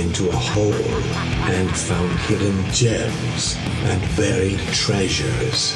into 0.00 0.28
a 0.28 0.32
hole 0.32 0.72
and 0.72 1.70
found 1.76 2.10
hidden 2.20 2.64
gems 2.72 3.54
and 3.84 4.16
buried 4.16 4.58
treasures. 4.72 5.74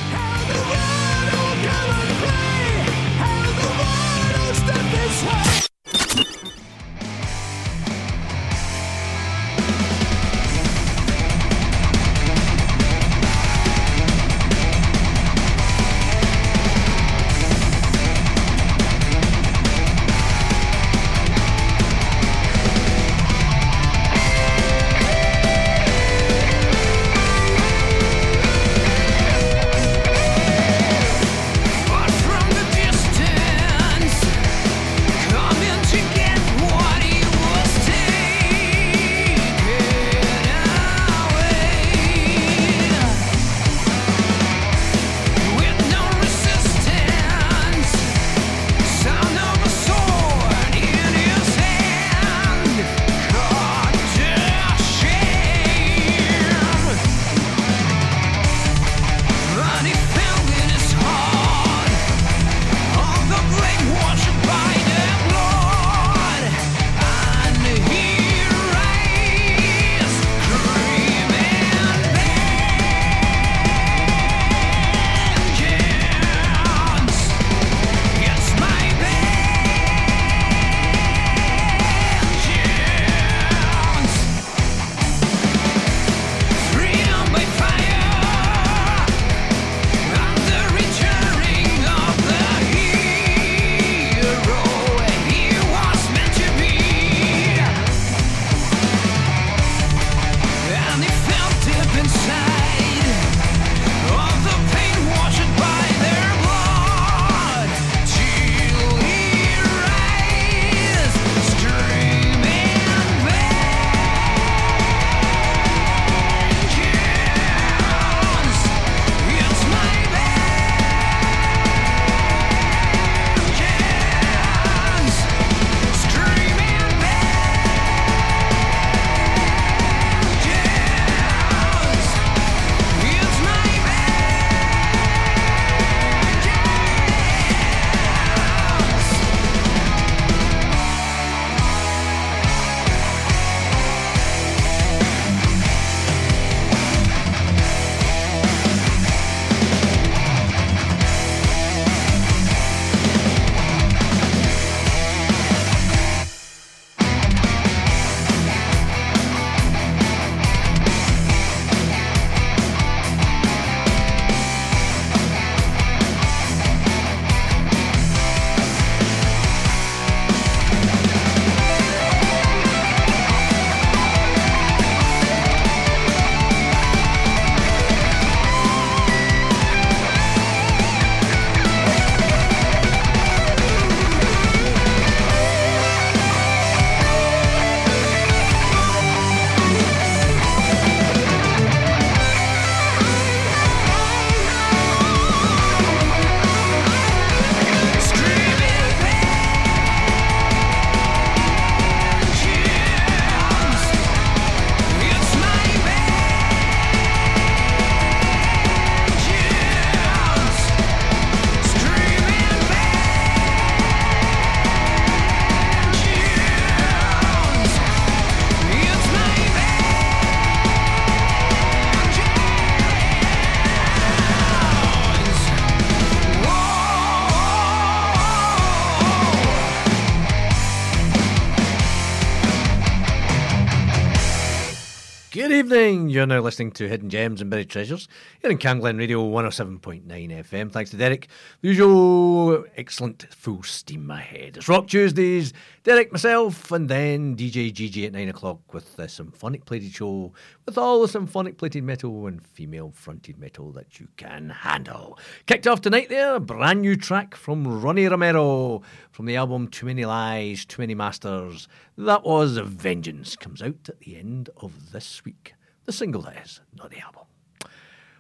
Evening. 235.73 236.09
You're 236.09 236.25
now 236.25 236.41
listening 236.41 236.73
to 236.73 236.89
Hidden 236.89 237.11
Gems 237.11 237.43
and 237.43 237.51
Buried 237.51 237.69
Treasures 237.69 238.09
here 238.41 238.51
in 238.51 238.56
Camglen 238.56 238.99
Radio 238.99 239.23
107.9 239.23 240.03
FM. 240.06 240.73
Thanks 240.73 240.91
to 240.93 240.97
Derek. 240.97 241.29
The 241.61 241.69
usual 241.69 242.65
excellent 242.75 243.27
full 243.34 243.62
steam 243.62 244.11
ahead. 244.11 244.56
It's 244.56 244.67
Rock 244.67 244.87
Tuesdays. 244.87 245.53
Derek, 245.84 246.11
myself, 246.11 246.73
and 246.73 246.89
then 246.89 247.37
DJ 247.37 247.71
GG 247.71 248.06
at 248.06 248.12
9 248.15 248.31
o'clock 248.31 248.73
with 248.73 248.97
the 248.97 249.11
symphonic 249.11 249.67
plated 249.67 249.93
show 249.93 250.32
with 250.65 250.79
all 250.79 251.03
the 251.03 251.09
symphonic 251.09 251.59
plated 251.59 251.85
metal 251.85 252.26
and 252.26 252.43
female 252.43 252.91
fronted 252.94 253.37
metal 253.37 253.71
that 253.73 254.00
you 254.00 254.09
can 254.17 254.49
handle. 254.49 255.19
Kicked 255.44 255.67
off 255.67 255.82
tonight 255.82 256.09
there, 256.09 256.37
a 256.37 256.41
brand 256.41 256.81
new 256.81 256.97
track 256.97 257.35
from 257.35 257.82
Ronnie 257.82 258.09
Romero 258.09 258.81
from 259.11 259.26
the 259.26 259.37
album 259.37 259.69
Too 259.69 259.85
Many 259.85 260.06
Lies, 260.06 260.64
Too 260.64 260.81
Many 260.81 260.94
Masters. 260.94 261.69
That 261.99 262.25
was 262.25 262.56
Vengeance. 262.56 263.37
Comes 263.37 263.61
out 263.61 263.87
at 263.91 264.00
the 264.00 264.17
end 264.17 264.49
of 264.56 264.93
this 264.93 265.23
week. 265.26 265.53
The 265.88 265.93
single, 265.94 266.20
that 266.20 266.44
is, 266.44 266.61
not 266.76 266.90
the 266.90 267.00
album. 267.00 267.23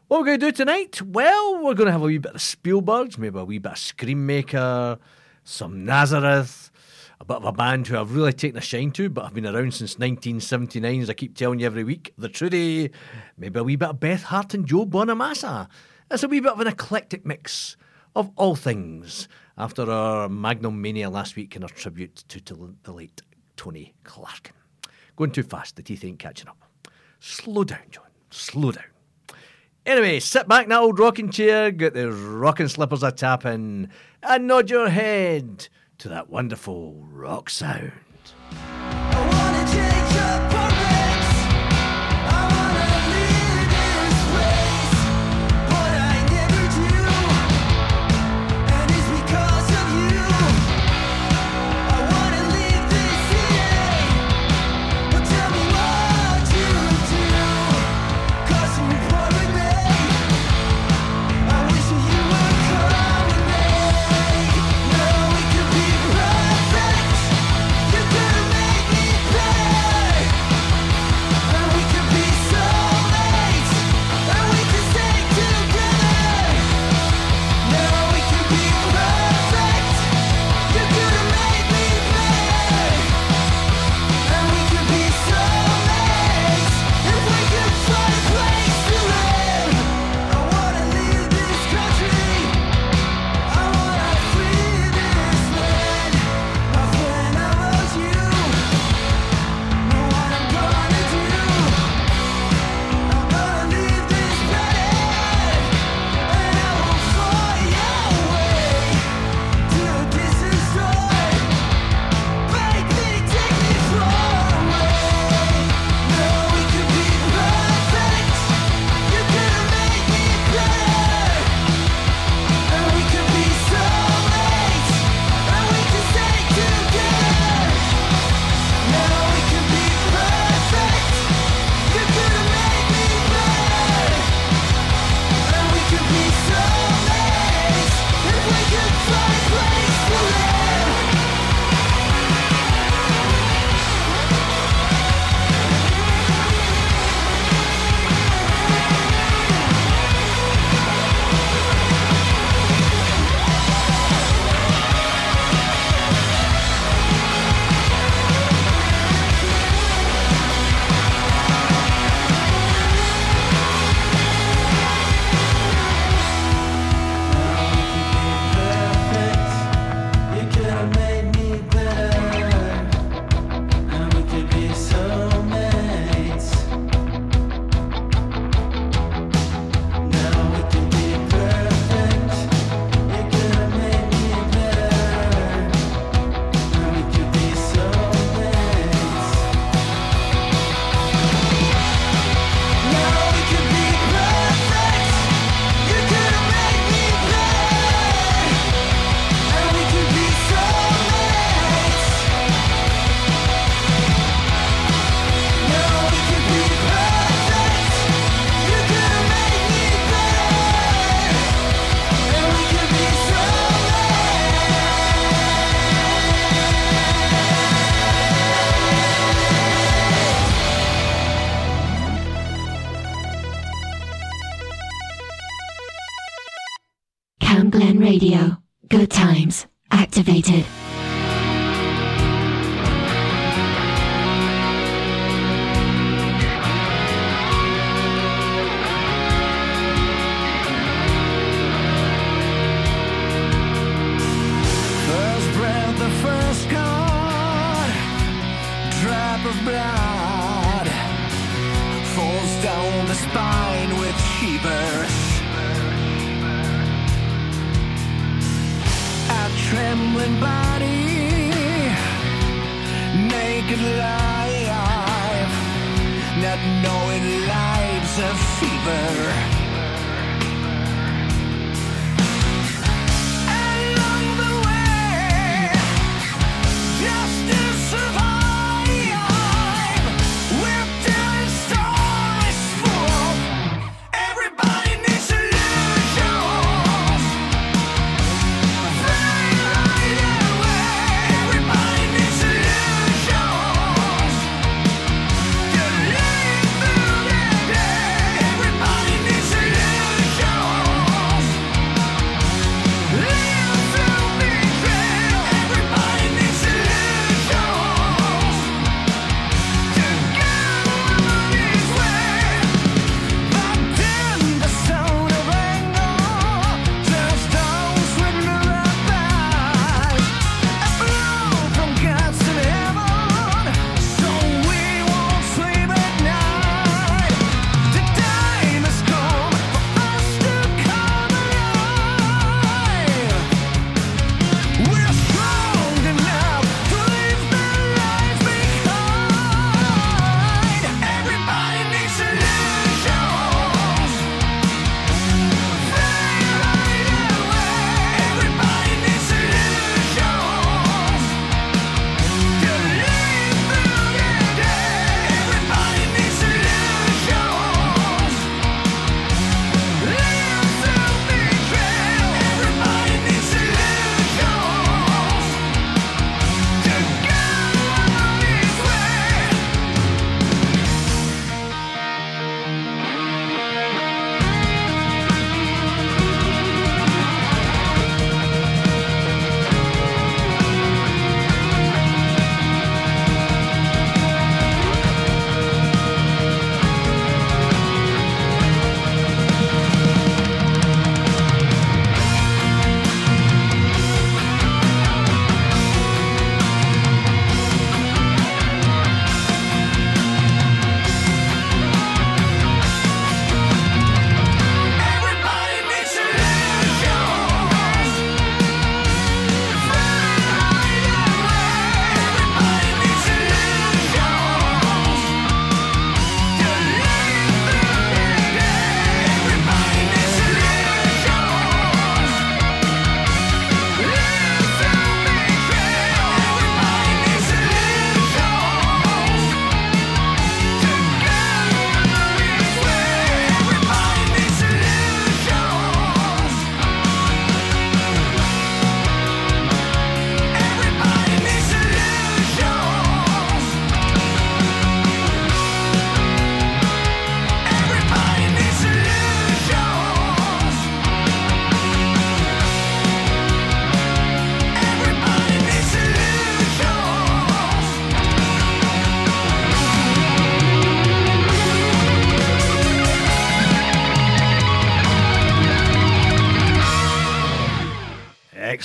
What 0.06 0.20
we're 0.20 0.24
going 0.24 0.40
to 0.40 0.46
do 0.46 0.52
tonight? 0.52 1.02
Well, 1.02 1.62
we're 1.62 1.74
going 1.74 1.84
to 1.84 1.92
have 1.92 2.00
a 2.00 2.06
wee 2.06 2.16
bit 2.16 2.34
of 2.34 2.40
Spielberg, 2.40 3.18
maybe 3.18 3.38
a 3.38 3.44
wee 3.44 3.58
bit 3.58 3.72
of 3.72 3.78
Scream 3.78 4.24
Maker, 4.24 4.98
some 5.44 5.84
Nazareth, 5.84 6.70
a 7.20 7.26
bit 7.26 7.36
of 7.36 7.44
a 7.44 7.52
band 7.52 7.86
who 7.86 7.98
I've 7.98 8.14
really 8.14 8.32
taken 8.32 8.56
a 8.56 8.62
shine 8.62 8.90
to, 8.92 9.10
but 9.10 9.26
I've 9.26 9.34
been 9.34 9.44
around 9.44 9.74
since 9.74 9.98
1979, 9.98 11.02
as 11.02 11.10
I 11.10 11.12
keep 11.12 11.36
telling 11.36 11.60
you 11.60 11.66
every 11.66 11.84
week. 11.84 12.14
The 12.16 12.30
Trudy, 12.30 12.90
maybe 13.36 13.60
a 13.60 13.62
wee 13.62 13.76
bit 13.76 13.90
of 13.90 14.00
Beth 14.00 14.22
Hart 14.22 14.54
and 14.54 14.66
Joe 14.66 14.86
Bonamassa. 14.86 15.68
It's 16.10 16.22
a 16.22 16.28
wee 16.28 16.40
bit 16.40 16.52
of 16.52 16.60
an 16.60 16.68
eclectic 16.68 17.26
mix 17.26 17.76
of 18.16 18.30
all 18.36 18.56
things 18.56 19.28
after 19.58 19.90
our 19.90 20.30
Magnum 20.30 20.80
Mania 20.80 21.10
last 21.10 21.36
week 21.36 21.54
and 21.54 21.64
our 21.64 21.68
tribute 21.68 22.16
to, 22.28 22.40
to 22.40 22.74
the 22.84 22.92
late 22.92 23.20
Tony 23.58 23.92
Clarkin. 24.04 24.52
Going 25.16 25.32
too 25.32 25.42
fast, 25.42 25.76
the 25.76 25.82
teeth 25.82 26.02
ain't 26.02 26.18
catching 26.18 26.48
up. 26.48 26.67
Slow 27.20 27.64
down, 27.64 27.78
John. 27.90 28.04
Slow 28.30 28.72
down. 28.72 28.84
Anyway, 29.86 30.20
sit 30.20 30.46
back 30.46 30.64
in 30.64 30.68
that 30.68 30.80
old 30.80 30.98
rocking 30.98 31.30
chair, 31.30 31.70
get 31.70 31.94
those 31.94 32.14
rocking 32.14 32.68
slippers 32.68 33.02
a 33.02 33.10
tapping, 33.10 33.88
and 34.22 34.46
nod 34.46 34.68
your 34.68 34.90
head 34.90 35.68
to 35.98 36.08
that 36.08 36.28
wonderful 36.28 37.06
rock 37.10 37.48
sound. 37.48 37.92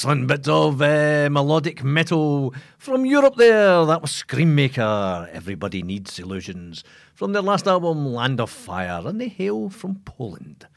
Excellent 0.04 0.28
bit 0.28 0.50
of 0.50 0.82
uh, 0.82 1.30
melodic 1.32 1.82
metal 1.82 2.54
from 2.78 3.06
Europe 3.06 3.38
there. 3.38 3.86
That 3.86 4.02
was 4.02 4.12
Scream 4.12 4.54
Maker. 4.54 5.30
Everybody 5.32 5.82
Needs 5.82 6.20
Illusions. 6.20 6.84
From 7.16 7.32
their 7.32 7.42
last 7.42 7.68
album, 7.68 8.08
Land 8.08 8.42
of 8.42 8.50
Fire. 8.50 9.02
And 9.06 9.22
they 9.22 9.30
hail 9.30 9.70
from 9.70 10.02
Poland. 10.04 10.68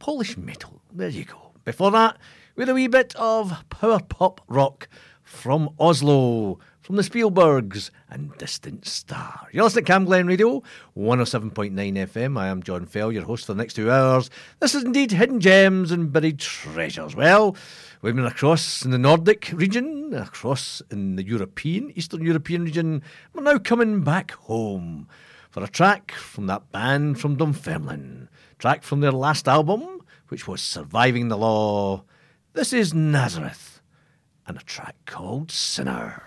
Polish 0.00 0.36
metal. 0.36 0.82
There 0.92 1.08
you 1.08 1.26
go. 1.26 1.52
Before 1.64 1.92
that, 1.92 2.18
had 2.58 2.70
a 2.70 2.74
wee 2.74 2.88
bit 2.88 3.14
of 3.14 3.52
power 3.70 4.00
pop 4.00 4.40
rock 4.48 4.88
from 5.22 5.70
Oslo 5.78 6.58
from 6.80 6.96
the 6.96 7.02
Spielbergs 7.02 7.90
and 8.10 8.36
Distant 8.38 8.84
Star. 8.84 9.46
You're 9.52 9.62
listening 9.62 9.84
to 9.84 9.92
Camglen 9.92 10.26
Radio, 10.26 10.60
107.9 10.96 11.72
FM. 11.72 12.36
I 12.36 12.48
am 12.48 12.64
John 12.64 12.86
Fell, 12.86 13.12
your 13.12 13.22
host 13.22 13.46
for 13.46 13.54
the 13.54 13.58
next 13.58 13.74
two 13.74 13.92
hours. 13.92 14.28
This 14.58 14.74
is 14.74 14.82
indeed 14.82 15.12
Hidden 15.12 15.38
Gems 15.38 15.92
and 15.92 16.12
Buried 16.12 16.40
Treasures. 16.40 17.14
Well, 17.14 17.56
we've 18.02 18.16
been 18.16 18.26
across 18.26 18.84
in 18.84 18.90
the 18.90 18.98
Nordic 18.98 19.50
region, 19.54 20.12
across 20.12 20.82
in 20.90 21.14
the 21.14 21.24
European, 21.24 21.92
Eastern 21.96 22.22
European 22.22 22.64
region. 22.64 23.00
We're 23.32 23.44
now 23.44 23.58
coming 23.58 24.02
back 24.02 24.32
home 24.32 25.08
for 25.50 25.62
a 25.62 25.68
track 25.68 26.10
from 26.10 26.48
that 26.48 26.72
band 26.72 27.20
from 27.20 27.36
Dunfermline. 27.36 28.28
Track 28.58 28.82
from 28.82 29.00
their 29.00 29.12
last 29.12 29.46
album, 29.46 30.02
which 30.28 30.48
was 30.48 30.60
Surviving 30.60 31.28
the 31.28 31.38
Law. 31.38 32.02
This 32.54 32.72
is 32.72 32.92
Nazareth 32.92 33.80
and 34.46 34.56
a 34.58 34.62
track 34.62 34.96
called 35.06 35.52
Sinner. 35.52 36.22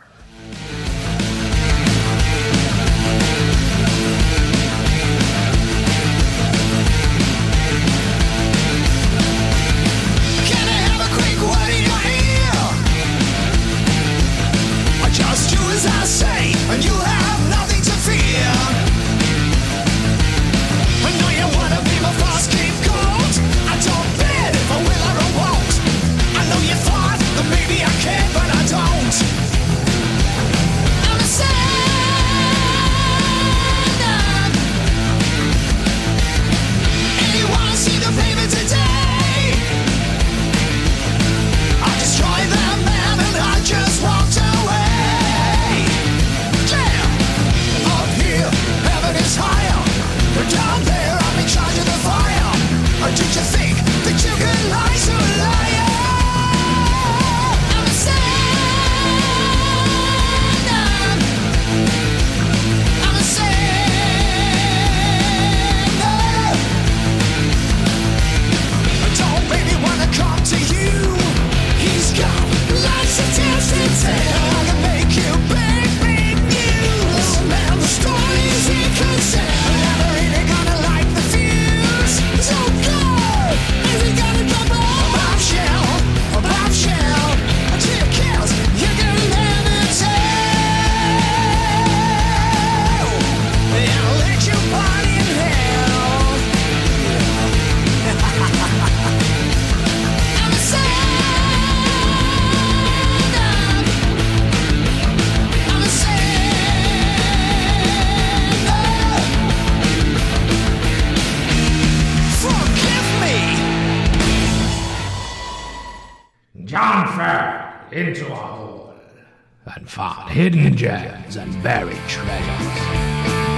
Hidden 120.27 120.75
gems 120.75 121.37
and 121.37 121.63
buried 121.63 121.95
treasures. 122.09 123.54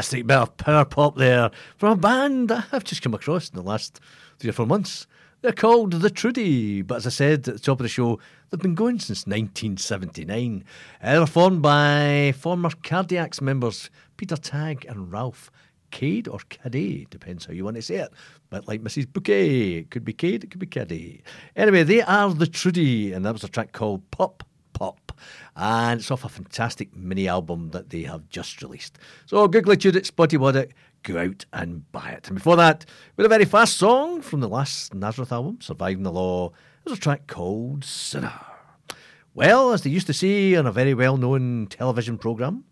Fantastic 0.00 0.26
bit 0.26 0.38
of 0.38 0.56
power 0.56 0.84
pop 0.86 1.14
there 1.18 1.50
from 1.76 1.90
a 1.90 1.96
band 1.96 2.50
I've 2.50 2.84
just 2.84 3.02
come 3.02 3.12
across 3.12 3.50
in 3.50 3.56
the 3.56 3.62
last 3.62 4.00
three 4.38 4.48
or 4.48 4.54
four 4.54 4.64
months. 4.64 5.06
They're 5.42 5.52
called 5.52 5.92
The 5.92 6.08
Trudy, 6.08 6.80
but 6.80 6.96
as 6.96 7.06
I 7.06 7.10
said 7.10 7.46
at 7.46 7.54
the 7.56 7.58
top 7.58 7.80
of 7.80 7.82
the 7.82 7.88
show, 7.90 8.18
they've 8.48 8.58
been 8.58 8.74
going 8.74 8.98
since 8.98 9.26
1979. 9.26 10.64
Uh, 11.02 11.12
they 11.12 11.18
were 11.18 11.26
formed 11.26 11.60
by 11.60 12.32
former 12.38 12.70
Cardiacs 12.70 13.42
members 13.42 13.90
Peter 14.16 14.36
Tagg 14.36 14.86
and 14.86 15.12
Ralph 15.12 15.50
Cade 15.90 16.28
or 16.28 16.38
Caddy, 16.48 17.06
depends 17.10 17.44
how 17.44 17.52
you 17.52 17.66
want 17.66 17.76
to 17.76 17.82
say 17.82 17.96
it. 17.96 18.10
But 18.48 18.66
like 18.66 18.82
Mrs. 18.82 19.06
Bouquet, 19.12 19.80
it 19.80 19.90
could 19.90 20.06
be 20.06 20.14
Cade, 20.14 20.44
it 20.44 20.50
could 20.50 20.60
be 20.60 20.66
Caddy. 20.66 21.22
Anyway, 21.56 21.82
they 21.82 22.00
are 22.00 22.32
The 22.32 22.46
Trudy, 22.46 23.12
and 23.12 23.26
that 23.26 23.34
was 23.34 23.44
a 23.44 23.48
track 23.48 23.72
called 23.72 24.10
Pop 24.10 24.44
Pop. 24.72 25.09
And 25.56 26.00
it's 26.00 26.10
off 26.10 26.24
a 26.24 26.28
fantastic 26.28 26.94
mini 26.94 27.28
album 27.28 27.70
that 27.70 27.90
they 27.90 28.02
have 28.02 28.28
just 28.28 28.62
released. 28.62 28.98
So, 29.26 29.46
Google 29.48 29.72
it, 29.72 29.84
it, 29.84 30.06
Spotty 30.06 30.38
Waddick, 30.38 30.72
go 31.02 31.18
out 31.18 31.44
and 31.52 31.90
buy 31.92 32.10
it. 32.10 32.28
And 32.28 32.36
before 32.36 32.56
that, 32.56 32.84
with 33.16 33.26
a 33.26 33.28
very 33.28 33.44
fast 33.44 33.76
song 33.76 34.22
from 34.22 34.40
the 34.40 34.48
last 34.48 34.94
Nazareth 34.94 35.32
album, 35.32 35.58
Surviving 35.60 36.02
the 36.02 36.12
Law, 36.12 36.52
there's 36.84 36.98
a 36.98 37.00
track 37.00 37.26
called 37.26 37.84
Sinner. 37.84 38.32
Well, 39.34 39.72
as 39.72 39.82
they 39.82 39.90
used 39.90 40.08
to 40.08 40.12
say 40.12 40.54
on 40.56 40.66
a 40.66 40.72
very 40.72 40.94
well 40.94 41.16
known 41.16 41.68
television 41.68 42.18
programme 42.18 42.64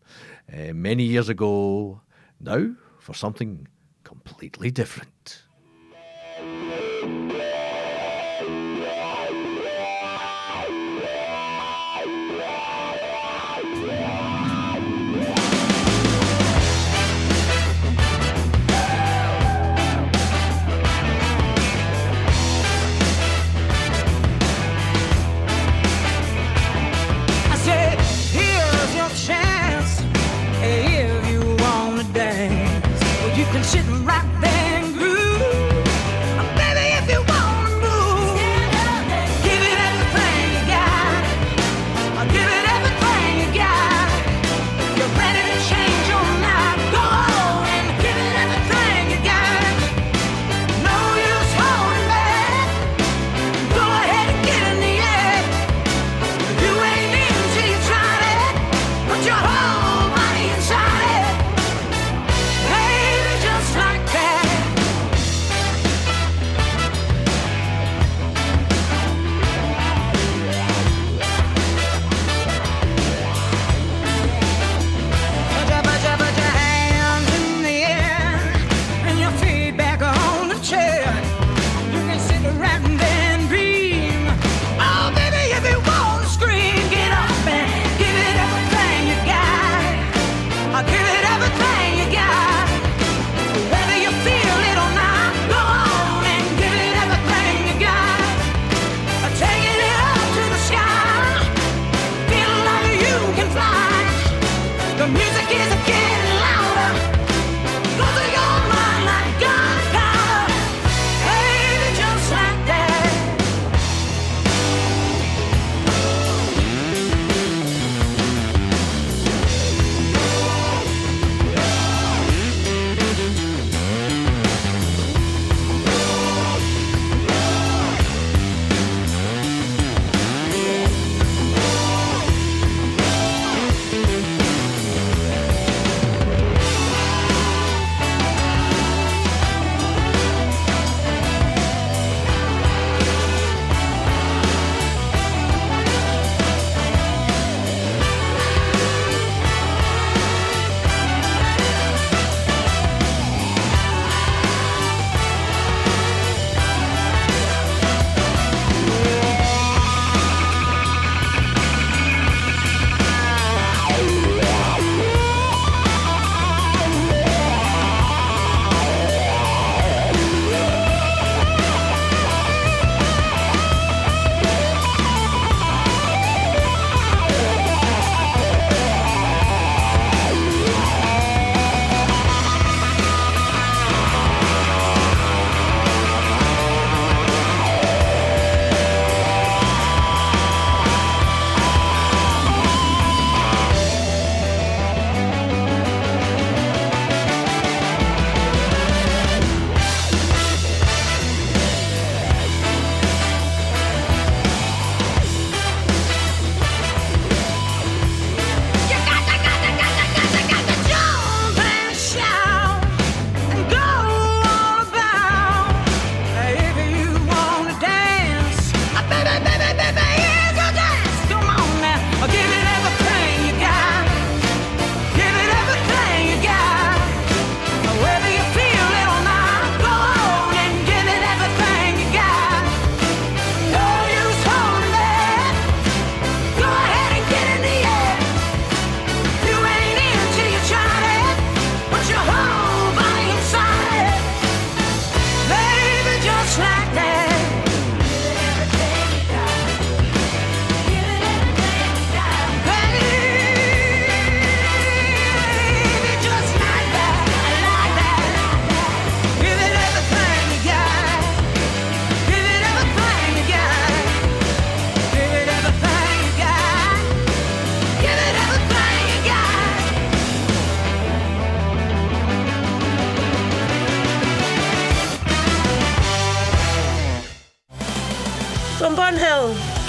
uh, 0.52 0.72
many 0.72 1.04
years 1.04 1.28
ago, 1.28 2.00
now 2.40 2.74
for 2.98 3.14
something 3.14 3.68
completely 4.02 4.70
different. 4.70 5.10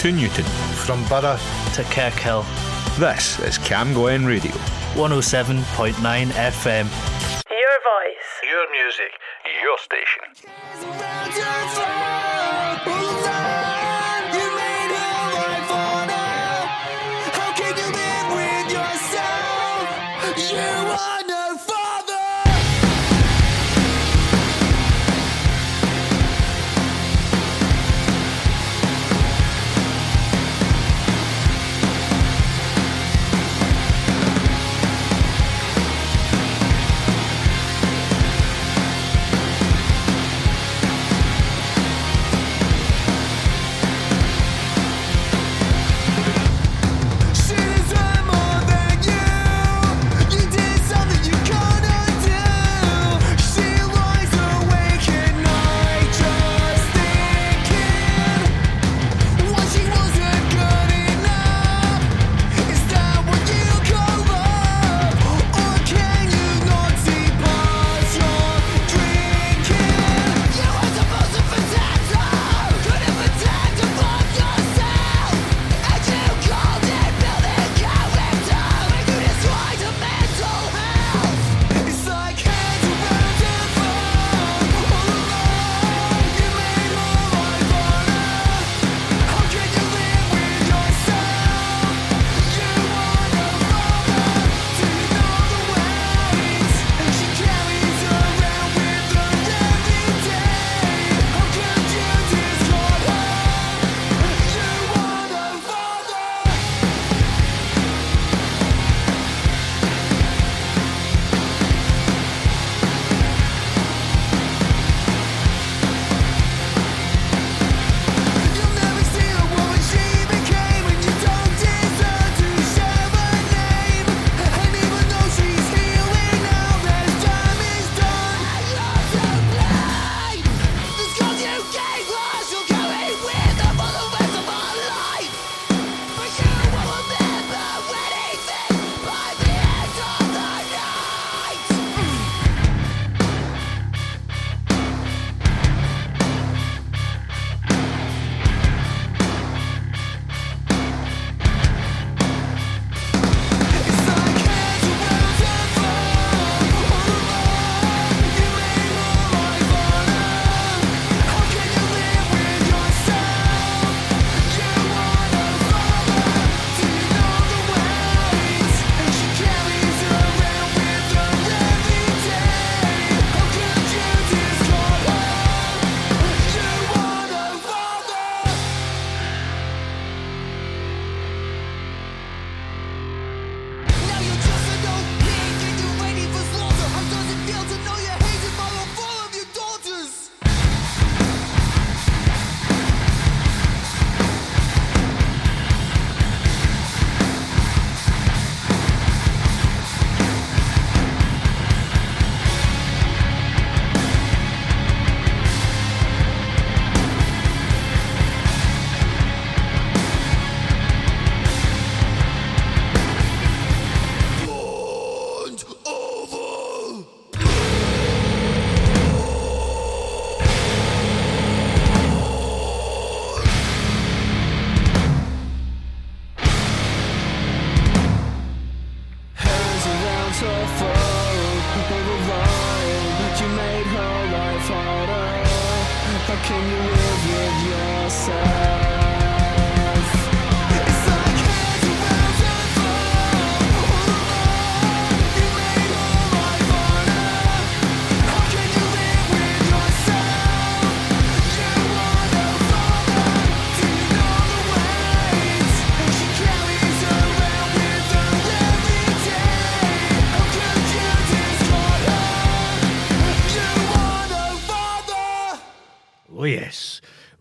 To 0.09 0.15
Newton. 0.15 0.45
From 0.73 1.03
Borough 1.07 1.37
to 1.73 1.83
Kirkhill. 1.83 2.43
This 2.97 3.39
is 3.41 3.59
Camglen 3.59 4.25
Radio. 4.25 4.51
107.9 4.95 6.31
FM. 6.31 7.08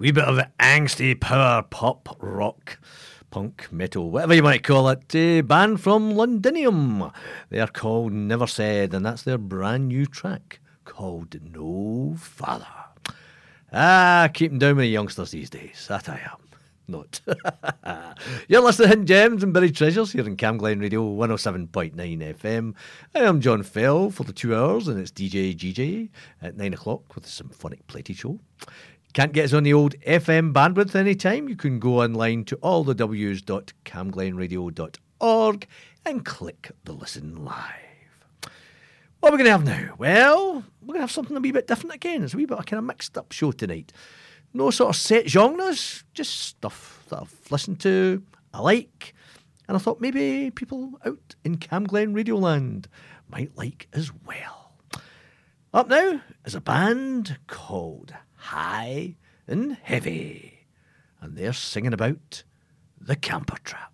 Wee 0.09 0.13
bit 0.13 0.25
of 0.25 0.41
angsty 0.59 1.21
power 1.21 1.63
pop 1.63 2.17
rock 2.19 2.79
punk 3.31 3.71
metal, 3.71 4.11
whatever 4.11 4.33
you 4.33 4.43
might 4.43 4.63
call 4.63 4.89
it, 4.89 5.15
a 5.15 5.43
band 5.43 5.83
from 5.83 6.13
Londinium. 6.13 7.13
They're 7.51 7.67
called 7.67 8.15
Never 8.15 8.47
Said, 8.47 8.95
and 8.95 9.05
that's 9.05 9.25
their 9.25 9.37
brand 9.37 9.89
new 9.89 10.07
track 10.07 10.61
called 10.87 11.37
No 11.53 12.17
Father. 12.19 12.65
Ah, 13.71 14.31
keeping 14.33 14.59
down 14.59 14.77
with 14.77 14.85
the 14.85 14.89
youngsters 14.89 15.33
these 15.33 15.51
days, 15.51 15.85
that 15.91 16.09
I 16.09 16.21
am. 16.25 16.39
Not. 16.91 17.21
You're 18.49 18.63
listening 18.63 19.01
to 19.01 19.05
Gems 19.05 19.43
and 19.43 19.53
Buried 19.53 19.77
Treasures 19.77 20.13
here 20.13 20.27
in 20.27 20.39
Camglen 20.39 20.81
Radio 20.81 21.03
107.9 21.03 21.93
FM. 21.95 22.75
I 23.15 23.19
am 23.19 23.43
John 23.43 23.63
Fell 23.63 24.09
for 24.09 24.25
the 24.25 24.33
two 24.33 24.57
hours, 24.57 24.89
and 24.89 24.99
it's 24.99 25.11
DJ 25.11 25.55
GJ 25.55 26.09
at 26.41 26.57
9 26.57 26.73
o'clock 26.73 27.15
with 27.15 27.25
the 27.25 27.31
Symphonic 27.31 27.87
Plenty 27.89 28.15
Show. 28.15 28.41
Can't 29.15 29.33
get 29.33 29.47
us 29.47 29.53
on 29.53 29.63
the 29.65 29.73
old 29.73 29.99
FM 30.01 30.53
bandwidth 30.53 30.95
anytime? 30.95 31.49
You 31.49 31.57
can 31.57 31.81
go 31.81 32.03
online 32.03 32.45
to 32.45 32.57
all 32.57 32.85
and 36.05 36.25
click 36.25 36.71
the 36.85 36.93
listen 36.93 37.45
live. 37.45 37.89
What 39.21 39.31
are 39.31 39.37
we 39.37 39.43
going 39.43 39.47
to 39.47 39.51
have 39.51 39.65
now? 39.65 39.95
Well, 39.99 40.65
we're 40.81 40.87
going 40.87 40.99
to 40.99 41.01
have 41.01 41.11
something 41.11 41.37
a 41.37 41.41
wee 41.41 41.53
bit 41.53 41.67
different 41.67 41.95
again. 41.95 42.23
It's 42.23 42.35
a 42.35 42.37
wee 42.37 42.45
bit 42.45 42.59
of 42.59 42.61
a 42.61 42.67
kind 42.67 42.79
of 42.79 42.85
mixed 42.85 43.19
up 43.19 43.33
show 43.33 43.51
tonight. 43.51 43.93
No 44.55 44.71
sort 44.71 44.91
of 44.91 44.97
set 44.97 45.29
genres, 45.29 46.05
just 46.15 46.41
stuff 46.41 47.05
that 47.09 47.23
I've 47.23 47.51
listened 47.51 47.81
to, 47.81 48.23
I 48.55 48.61
like, 48.61 49.15
and 49.67 49.77
I 49.77 49.81
thought 49.81 50.01
maybe 50.01 50.51
people 50.51 50.93
out 51.05 51.35
in 51.45 51.57
Cam 51.57 51.85
Glen 51.85 52.15
Radioland 52.15 52.87
might 53.29 53.57
like 53.57 53.89
as 53.93 54.13
well. 54.25 54.73
Up 55.75 55.89
now 55.89 56.21
is 56.45 56.55
a 56.55 56.61
band 56.61 57.39
called 57.47 58.15
high 58.49 59.15
and 59.47 59.77
heavy. 59.83 60.67
And 61.21 61.37
they're 61.37 61.53
singing 61.53 61.93
about 61.93 62.45
the 62.99 63.15
camper 63.15 63.59
trap. 63.63 63.93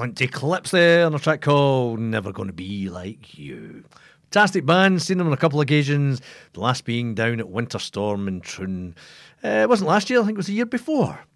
Excellent 0.00 0.22
Eclipse 0.22 0.70
there 0.70 1.04
on 1.04 1.14
a 1.14 1.18
track 1.18 1.42
called 1.42 2.00
Never 2.00 2.32
Gonna 2.32 2.54
Be 2.54 2.88
Like 2.88 3.38
You. 3.38 3.84
Fantastic 4.30 4.64
band, 4.64 5.02
seen 5.02 5.18
them 5.18 5.26
on 5.26 5.34
a 5.34 5.36
couple 5.36 5.60
of 5.60 5.64
occasions, 5.64 6.22
the 6.54 6.60
last 6.60 6.86
being 6.86 7.14
down 7.14 7.38
at 7.38 7.44
Winterstorm 7.44 8.26
in 8.26 8.40
Troon. 8.40 8.94
Uh, 9.44 9.48
it 9.48 9.68
wasn't 9.68 9.90
last 9.90 10.08
year, 10.08 10.22
I 10.22 10.24
think 10.24 10.36
it 10.36 10.38
was 10.38 10.46
the 10.46 10.54
year 10.54 10.64
before. 10.64 11.26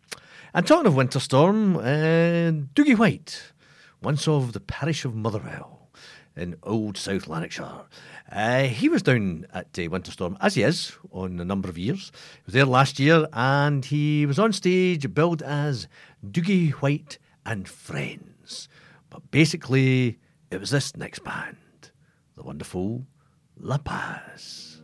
And 0.54 0.66
talking 0.66 0.86
of 0.86 0.94
Winterstorm, 0.94 1.76
uh, 1.76 2.64
Doogie 2.74 2.96
White, 2.96 3.52
once 4.00 4.26
of 4.26 4.54
the 4.54 4.60
parish 4.60 5.04
of 5.04 5.14
Motherwell 5.14 5.90
in 6.34 6.56
Old 6.62 6.96
South 6.96 7.26
Lanarkshire. 7.26 7.82
Uh, 8.32 8.62
he 8.62 8.88
was 8.88 9.02
down 9.02 9.46
at 9.52 9.78
uh, 9.78 9.82
Winterstorm, 9.82 10.38
as 10.40 10.54
he 10.54 10.62
is, 10.62 10.96
on 11.10 11.38
a 11.38 11.44
number 11.44 11.68
of 11.68 11.76
years. 11.76 12.12
He 12.36 12.42
was 12.46 12.54
there 12.54 12.64
last 12.64 12.98
year 12.98 13.28
and 13.34 13.84
he 13.84 14.24
was 14.24 14.38
on 14.38 14.54
stage 14.54 15.12
billed 15.12 15.42
as 15.42 15.86
Doogie 16.26 16.70
White 16.72 17.18
and 17.44 17.68
Friends. 17.68 18.33
Basically, 19.34 20.20
it 20.52 20.60
was 20.60 20.70
this 20.70 20.96
next 20.96 21.24
band, 21.24 21.56
the 22.36 22.44
wonderful 22.44 23.04
La 23.56 23.78
Paz. 23.78 24.80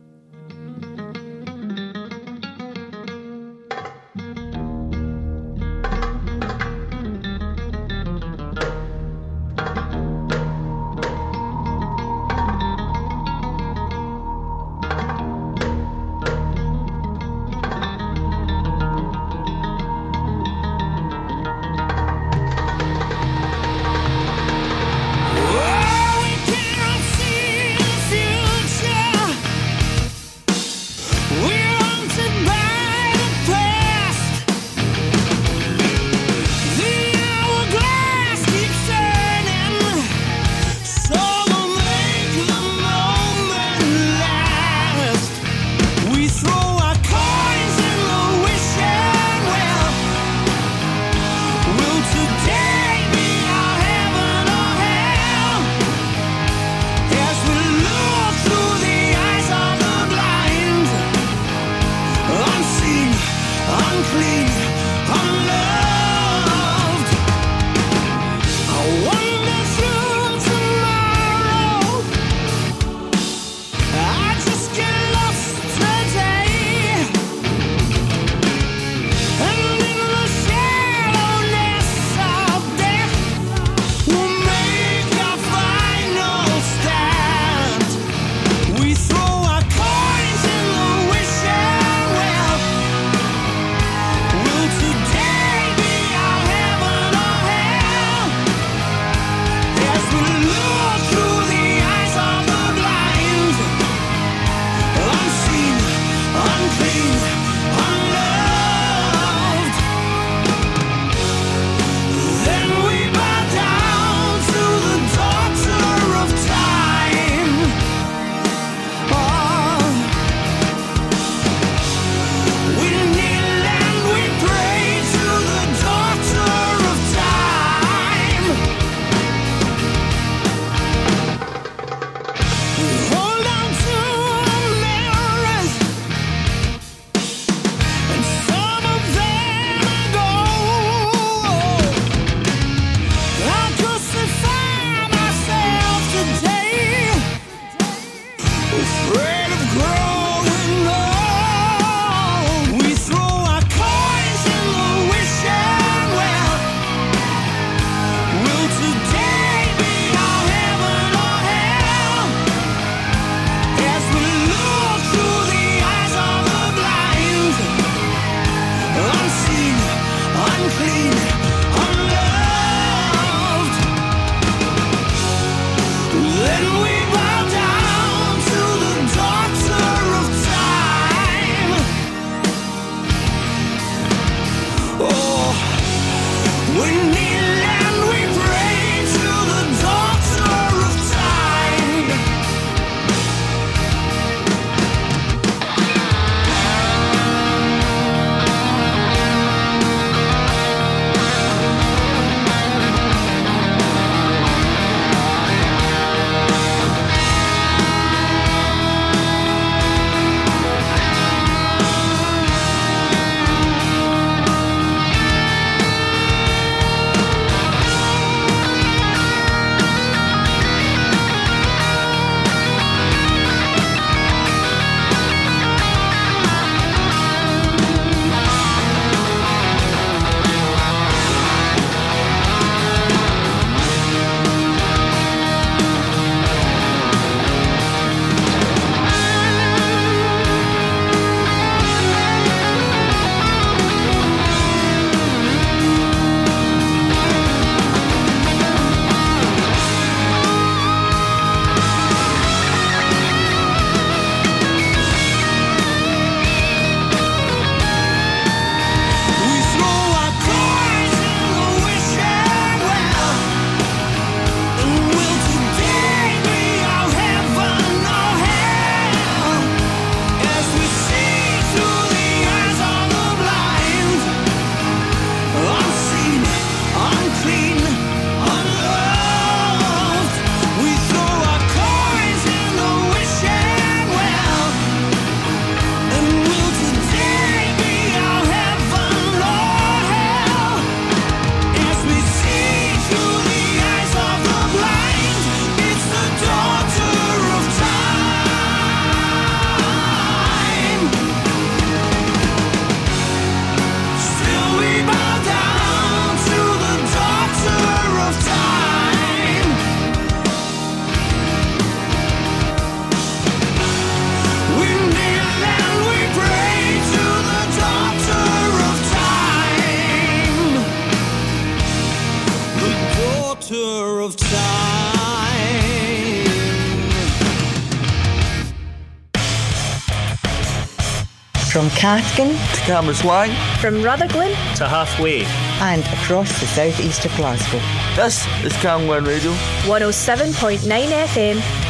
Cathkin 332.01 332.49
to 332.49 332.81
Cambuslang, 332.89 333.53
from 333.79 334.01
Rutherglen 334.01 334.49
to 334.75 334.87
halfway, 334.87 335.43
and 335.81 336.03
across 336.05 336.59
the 336.59 336.65
southeast 336.65 337.25
of 337.25 337.35
Glasgow. 337.35 337.79
This 338.15 338.47
is 338.65 338.73
Camglen 338.81 339.27
Radio. 339.27 339.51
107.9 339.83 340.79
FM 340.79 341.80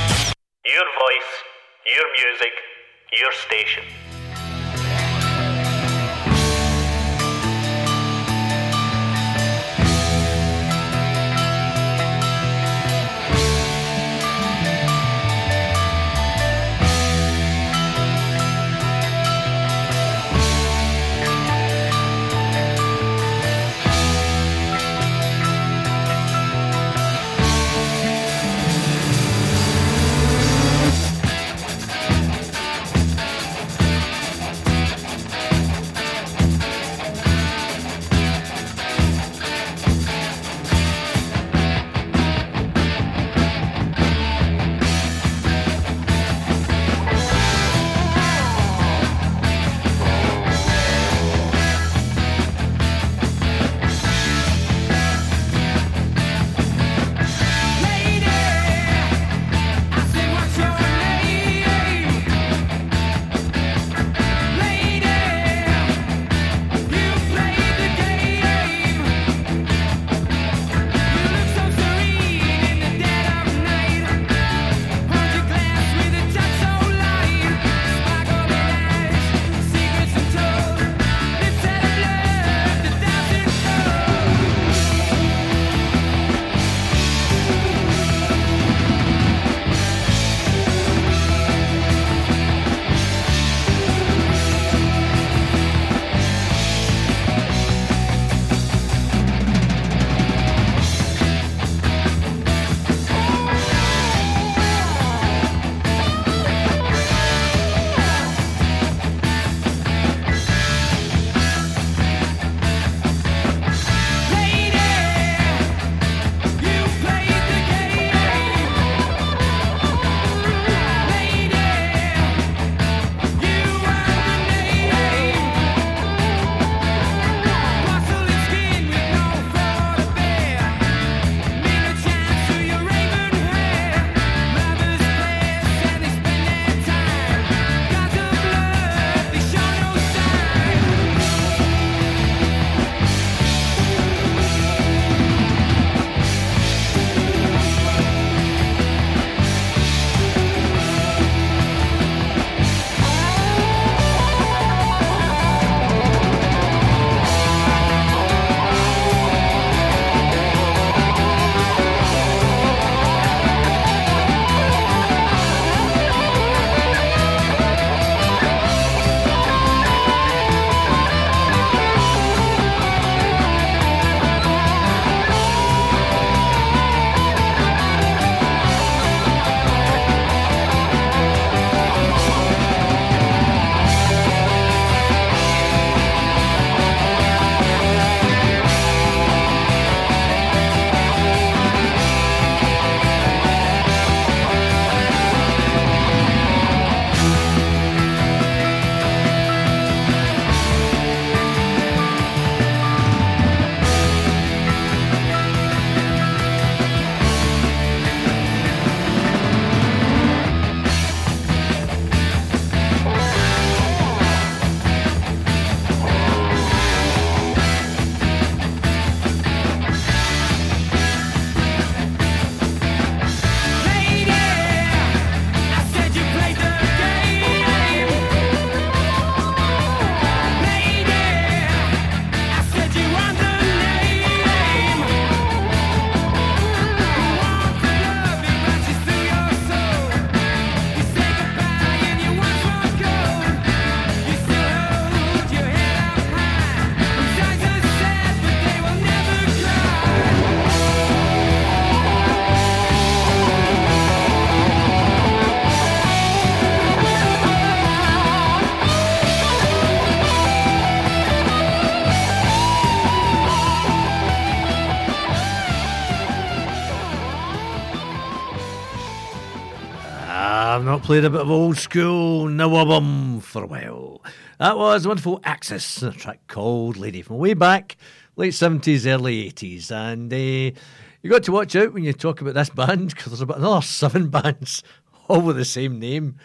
played 271.12 271.26
a 271.26 271.30
bit 271.30 271.42
of 271.42 271.52
old 271.52 271.76
school 271.76 272.48
NWOBHM 272.48 273.44
for 273.44 273.66
a 273.66 273.68
while. 273.68 274.24
That 274.60 274.78
was 274.78 275.06
wonderful 275.06 275.42
Axis, 275.44 276.02
a 276.02 276.12
track 276.14 276.40
called 276.48 276.96
Lady 276.96 277.22
from 277.22 277.38
way 277.38 277.54
back, 277.54 277.98
late 278.38 278.54
70s, 278.54 279.06
early 279.06 279.52
80s. 279.52 279.92
And 279.92 280.32
uh, 280.32 280.80
you 281.22 281.30
got 281.30 281.44
to 281.44 281.52
watch 281.52 281.76
out 281.76 281.92
when 281.92 282.06
you 282.06 282.14
talk 282.14 282.40
about 282.40 282.54
this 282.54 282.70
band 282.74 283.10
because 283.10 283.26
there's 283.26 283.42
about 283.42 283.58
another 283.58 283.82
seven 283.82 284.30
bands, 284.30 284.84
all 285.28 285.42
with 285.42 285.58
the 285.58 285.66
same 285.66 286.00
name, 286.00 286.38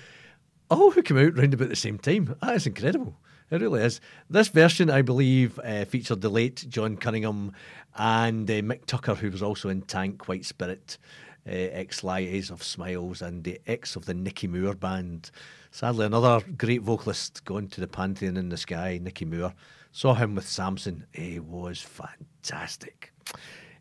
all 0.68 0.90
who 0.90 1.00
came 1.00 1.18
out 1.18 1.38
round 1.38 1.54
about 1.54 1.68
the 1.68 1.76
same 1.76 1.98
time. 1.98 2.34
That 2.42 2.56
is 2.56 2.66
incredible. 2.66 3.16
It 3.52 3.60
really 3.60 3.82
is. 3.84 4.00
This 4.28 4.48
version, 4.48 4.90
I 4.90 5.02
believe, 5.02 5.60
uh, 5.60 5.84
featured 5.84 6.22
the 6.22 6.28
late 6.28 6.66
John 6.68 6.96
Cunningham 6.96 7.52
and 7.94 8.50
uh, 8.50 8.54
Mick 8.54 8.86
Tucker, 8.86 9.14
who 9.14 9.30
was 9.30 9.44
also 9.44 9.68
in 9.68 9.82
Tank, 9.82 10.26
White 10.26 10.44
Spirit, 10.44 10.98
uh, 11.46 11.50
ex 11.52 12.02
Lies 12.02 12.50
of 12.50 12.62
Smiles, 12.62 13.22
and 13.22 13.44
the 13.44 13.60
ex 13.66 13.96
of 13.96 14.06
the 14.06 14.14
Nicky 14.14 14.46
Moore 14.48 14.74
band. 14.74 15.30
Sadly, 15.70 16.06
another 16.06 16.44
great 16.56 16.82
vocalist 16.82 17.44
going 17.44 17.68
to 17.68 17.80
the 17.80 17.86
Pantheon 17.86 18.36
in 18.36 18.48
the 18.48 18.56
Sky, 18.56 18.98
Nicky 19.02 19.24
Moore. 19.24 19.54
Saw 19.92 20.14
him 20.14 20.34
with 20.34 20.48
Samson. 20.48 21.06
He 21.12 21.38
was 21.40 21.80
fantastic. 21.80 23.12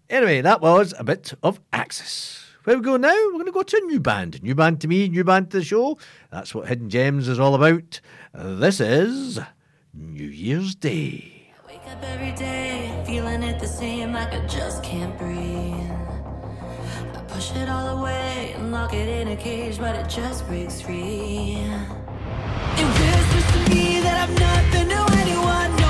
Anyway, 0.10 0.42
that 0.42 0.62
was 0.62 0.94
a 1.00 1.04
bit 1.04 1.34
of 1.42 1.60
Axis. 1.74 2.46
Where 2.64 2.78
we 2.78 2.84
go 2.84 2.98
now? 2.98 3.14
We're 3.14 3.34
going 3.34 3.46
to 3.46 3.52
go 3.52 3.64
to 3.64 3.78
a 3.78 3.86
new 3.86 4.00
band. 4.00 4.42
New 4.42 4.56
band 4.56 4.82
to 4.82 4.88
me, 4.88 5.08
new 5.08 5.24
band 5.24 5.52
to 5.52 5.60
the 5.60 5.64
show. 5.64 5.98
That's 6.32 6.56
what 6.56 6.68
Hidden 6.68 6.90
Gems 6.90 7.28
is 7.28 7.40
all 7.40 7.54
about. 7.54 8.02
This 8.34 8.80
is 8.80 9.40
New 9.94 10.28
Year's 10.28 10.74
Day. 10.74 11.54
Wake 11.68 11.88
up 11.88 12.04
every 12.04 12.32
day, 12.34 13.04
feeling 13.06 13.44
it 13.44 13.60
the 13.60 13.68
same, 13.68 14.14
like 14.14 14.34
I 14.34 14.46
just 14.48 14.84
can't 14.84 15.18
breathe. 15.18 16.05
Push 17.28 17.52
it 17.56 17.70
all 17.70 18.00
away 18.00 18.54
and 18.56 18.72
lock 18.72 18.94
it 18.94 19.08
in 19.08 19.28
a 19.30 19.36
cage, 19.36 19.78
but 19.78 19.96
it 19.96 20.08
just 20.08 20.48
breaks 20.48 20.82
free. 20.82 21.58
It 22.78 22.88
whispers 22.98 23.48
to 23.54 23.70
me 23.70 24.00
that 24.02 24.30
I'm 24.30 24.36
nothing 24.36 24.90
to 24.90 25.02
anyone, 25.22 25.85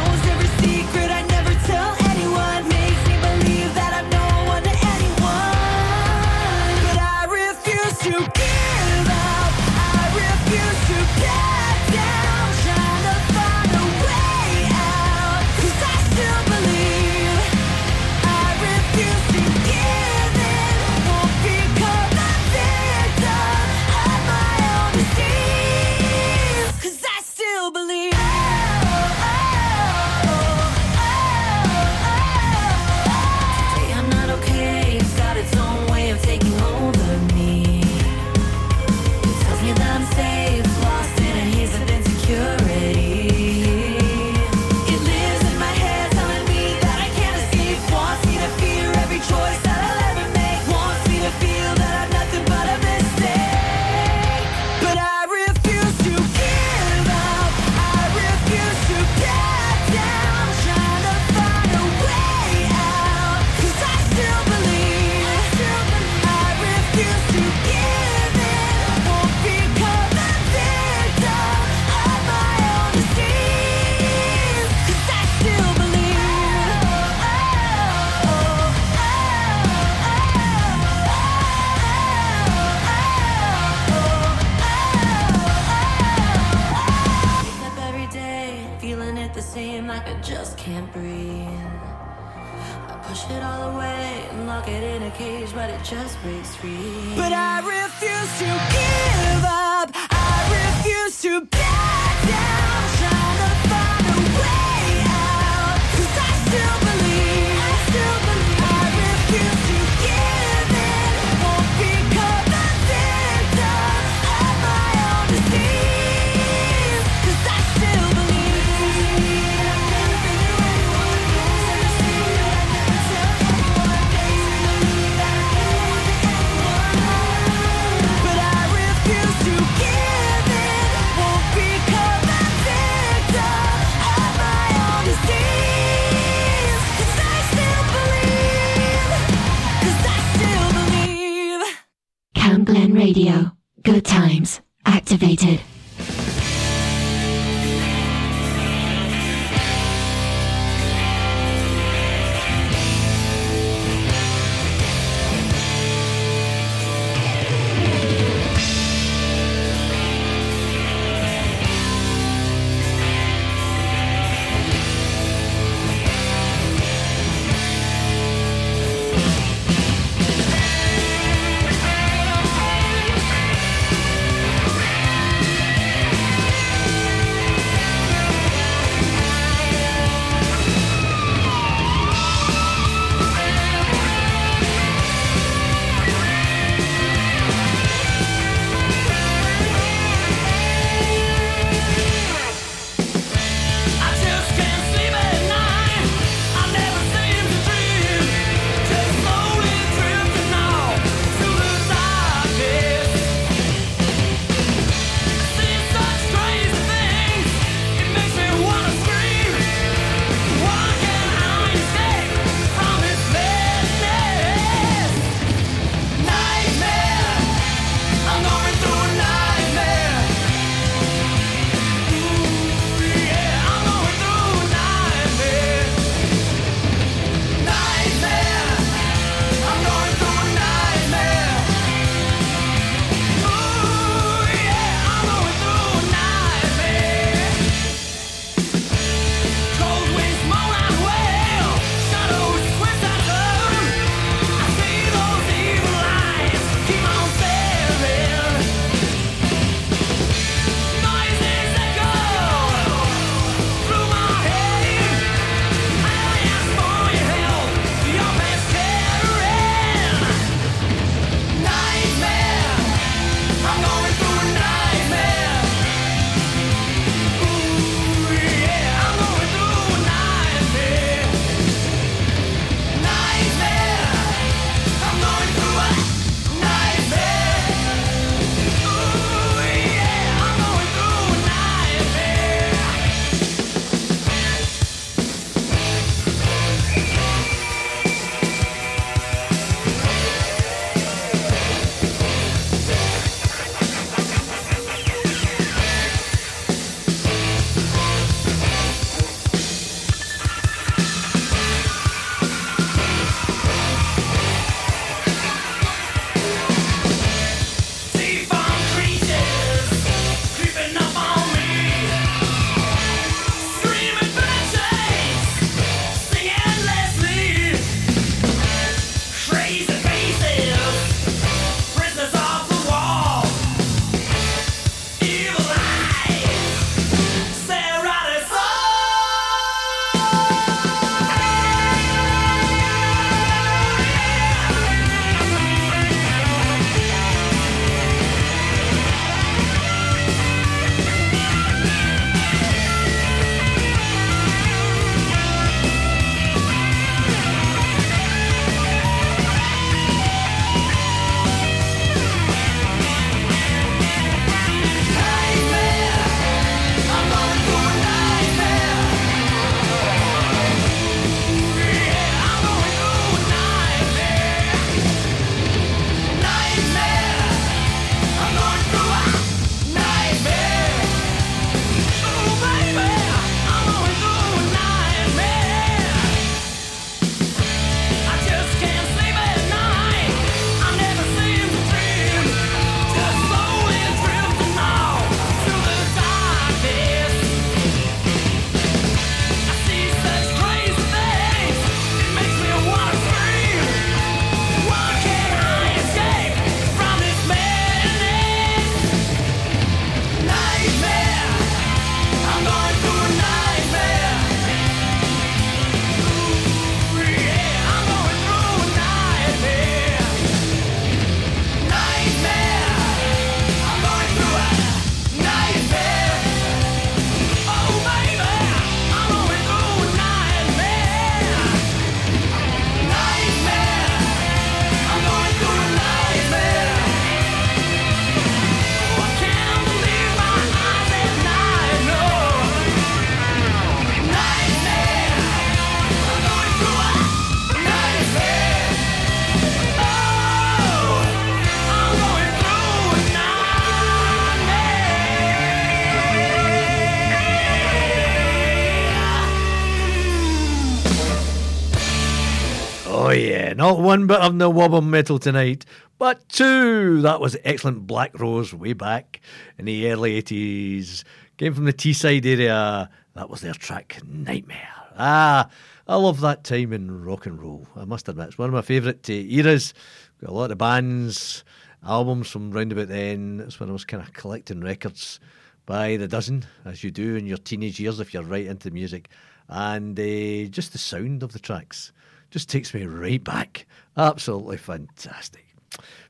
not 453.86 454.00
one 454.00 454.26
bit 454.26 454.40
of 454.40 454.58
the 454.58 454.68
wobble 454.68 455.02
metal 455.02 455.38
tonight, 455.38 455.86
but 456.18 456.50
two. 456.50 457.22
That 457.22 457.40
was 457.40 457.56
excellent 457.64 458.08
Black 458.08 458.40
Rose 458.40 458.74
way 458.74 458.94
back 458.94 459.42
in 459.78 459.86
the 459.86 460.12
early 460.12 460.42
80s. 460.42 461.24
Came 461.58 461.76
from 461.76 461.86
the 461.86 461.94
Teesside 461.94 462.48
area. 462.48 463.12
That 463.36 463.48
was 463.48 463.62
their 463.62 463.76
track 463.76 464.20
Nightmare. 464.26 464.90
Ah, 465.20 465.70
I 466.08 466.16
love 466.16 466.42
that 466.42 466.64
time 466.64 466.94
in 466.94 467.24
rock 467.24 467.46
and 467.46 467.62
roll. 467.62 467.88
I 467.96 468.06
must 468.06 468.28
admit, 468.28 468.48
it's 468.48 468.58
one 468.58 468.70
of 468.70 468.74
my 468.74 468.82
favourite 468.82 469.30
uh, 469.30 469.34
eras. 469.34 469.94
Got 470.42 470.50
a 470.50 470.54
lot 470.54 470.72
of 470.72 470.80
bands, 470.80 471.64
albums 472.04 472.50
from 472.50 472.72
round 472.72 472.92
about 472.92 473.10
then. 473.10 473.58
That's 473.58 473.80
when 473.80 473.90
I 473.90 473.94
was 473.94 474.04
kind 474.04 474.24
of 474.24 474.34
collecting 474.34 474.82
records 474.82 475.40
by 475.86 476.18
the 476.18 476.28
dozen, 476.28 476.66
as 476.86 477.04
you 477.04 477.12
do 477.12 477.36
in 477.36 477.46
your 477.46 477.60
teenage 477.60 478.00
years 478.00 478.20
if 478.20 478.34
you're 478.34 478.42
right 478.42 478.66
into 478.66 478.90
music. 478.90 479.30
And 479.70 480.20
uh, 480.20 480.70
just 480.72 480.92
the 480.92 480.98
sound 480.98 481.44
of 481.44 481.54
the 481.54 481.60
tracks 481.60 482.12
just 482.56 482.70
takes 482.70 482.94
me 482.94 483.06
right 483.06 483.44
back. 483.44 483.86
Absolutely 484.16 484.78
fantastic. 484.78 485.66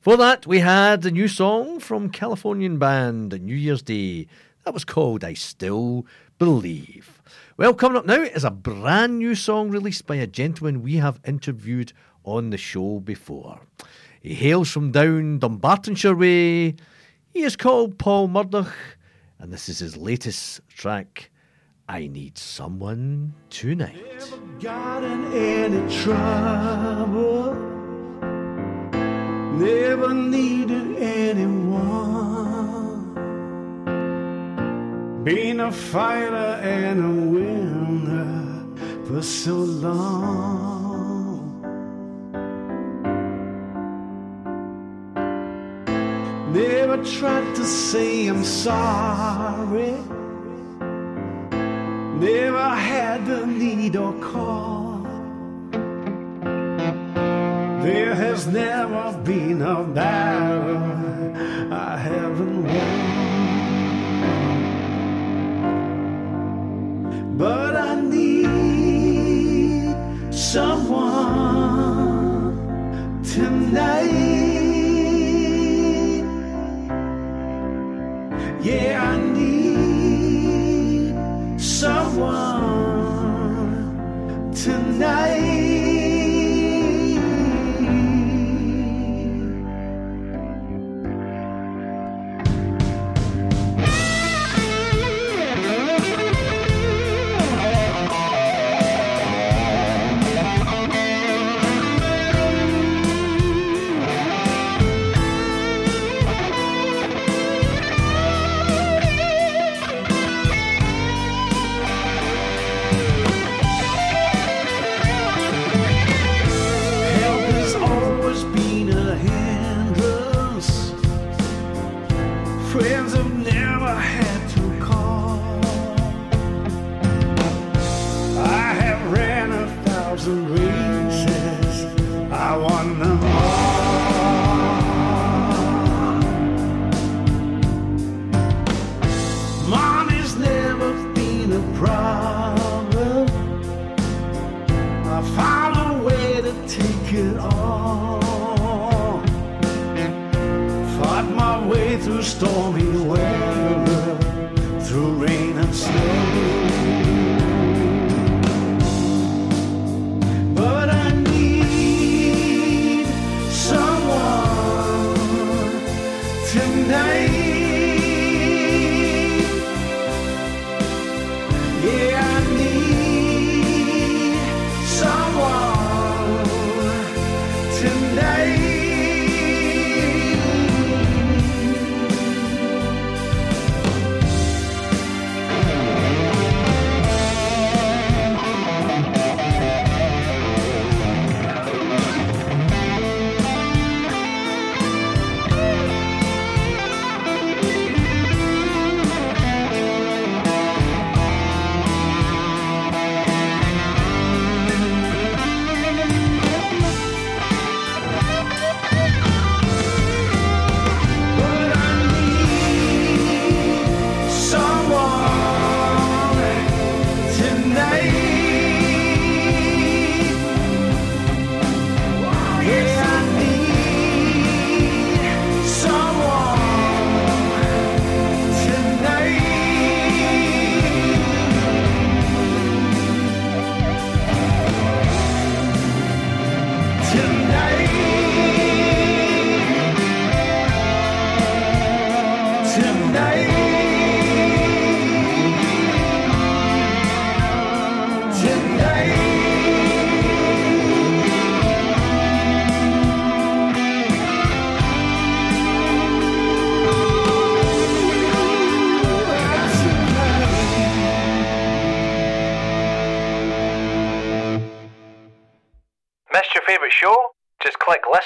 For 0.02 0.18
that, 0.18 0.48
we 0.48 0.58
had 0.58 1.06
a 1.06 1.12
new 1.12 1.28
song 1.28 1.80
from 1.80 2.10
Californian 2.10 2.80
band 2.80 3.40
New 3.44 3.54
Year's 3.54 3.84
Day. 3.84 4.26
That 4.64 4.74
was 4.74 4.84
called 4.84 5.24
I 5.24 5.36
Still 5.36 6.08
Believe. 6.40 7.22
Well, 7.58 7.76
coming 7.76 8.00
up 8.00 8.08
now 8.08 8.24
is 8.24 8.44
a 8.44 8.50
brand 8.50 9.20
new 9.20 9.36
song 9.36 9.70
released 9.70 10.08
by 10.08 10.16
a 10.16 10.26
gentleman 10.26 10.82
we 10.82 10.96
have 10.96 11.20
interviewed 11.28 11.94
on 12.24 12.50
the 12.50 12.58
show 12.58 13.02
before. 13.02 13.60
He 14.20 14.34
hails 14.34 14.72
from 14.72 14.92
down 14.92 15.38
Dumbartonshire 15.38 16.18
way. 16.18 16.74
He 17.36 17.44
is 17.44 17.56
called 17.56 18.00
Paul 18.00 18.30
Murdoch, 18.30 18.74
and 19.38 19.54
this 19.54 19.70
is 19.70 19.78
his 19.78 19.96
latest 19.96 20.62
track, 20.70 21.30
I 21.88 22.08
Need 22.08 22.38
Someone 22.38 23.34
Tonight. 23.52 24.34
got 24.60 25.04
in 25.04 25.32
any 25.34 25.88
trouble. 26.02 27.54
Never 29.60 30.14
needed 30.14 30.98
anyone. 30.98 31.54
Been 35.24 35.60
a 35.60 35.72
fighter 35.72 36.60
and 36.64 37.06
a 37.06 37.10
winner 37.32 38.66
for 39.06 39.22
so 39.22 39.54
long. 39.56 40.32
Never 46.52 47.04
tried 47.04 47.56
to 47.56 47.64
say 47.64 48.26
I'm 48.28 48.44
sorry. 48.44 49.96
Never 52.20 52.70
had 52.70 53.26
the 53.26 53.46
need 53.46 53.96
or 53.98 54.14
call. 54.14 55.06
There 57.84 58.16
has 58.16 58.48
never 58.48 59.18
been 59.24 59.62
a 59.62 59.84
battle 59.84 60.78
I 61.74 61.98
haven't 61.98 62.64
won. 62.64 63.26
But 67.38 67.76
I 67.76 68.00
need 68.00 68.34
someone 70.34 71.36
tonight. 73.24 74.36
Yeah, 78.64 79.04
I 79.04 79.25
someone 82.16 83.92
tonight. 84.54 85.45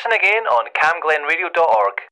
Listen 0.10 0.26
again 0.26 0.44
on 0.48 0.66
camglenradio.org. 0.74 2.09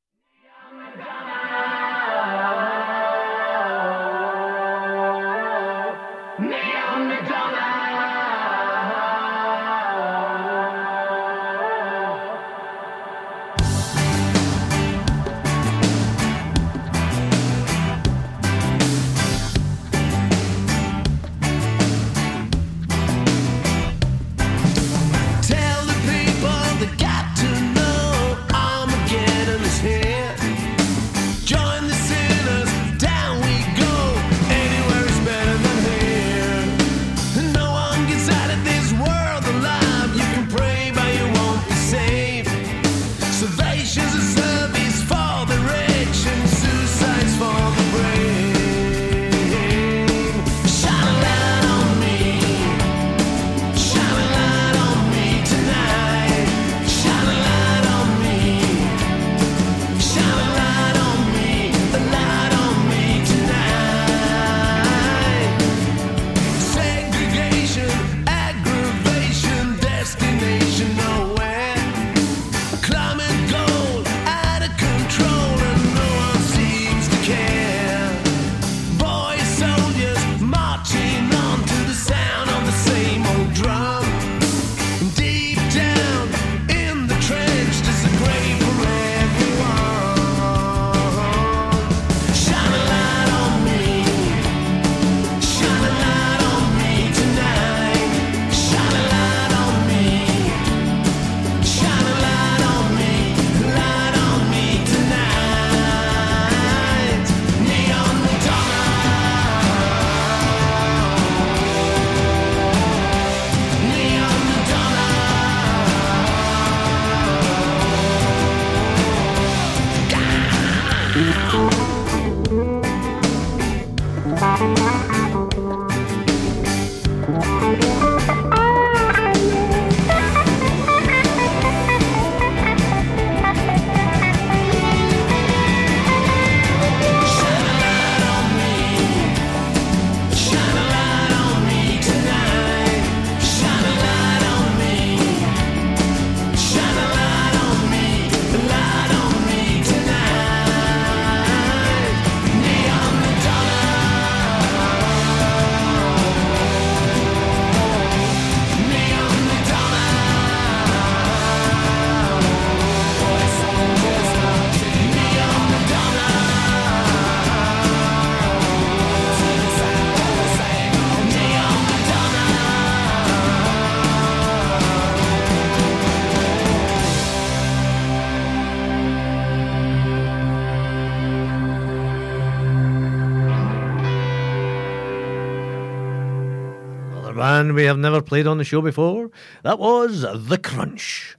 band 187.57 187.73
we 187.73 187.85
have 187.85 187.97
never 187.97 188.21
played 188.21 188.45
on 188.45 188.59
the 188.59 188.63
show 188.63 188.81
before. 188.83 189.31
That 189.63 189.79
was 189.79 190.21
The 190.21 190.59
Crunch. 190.59 191.37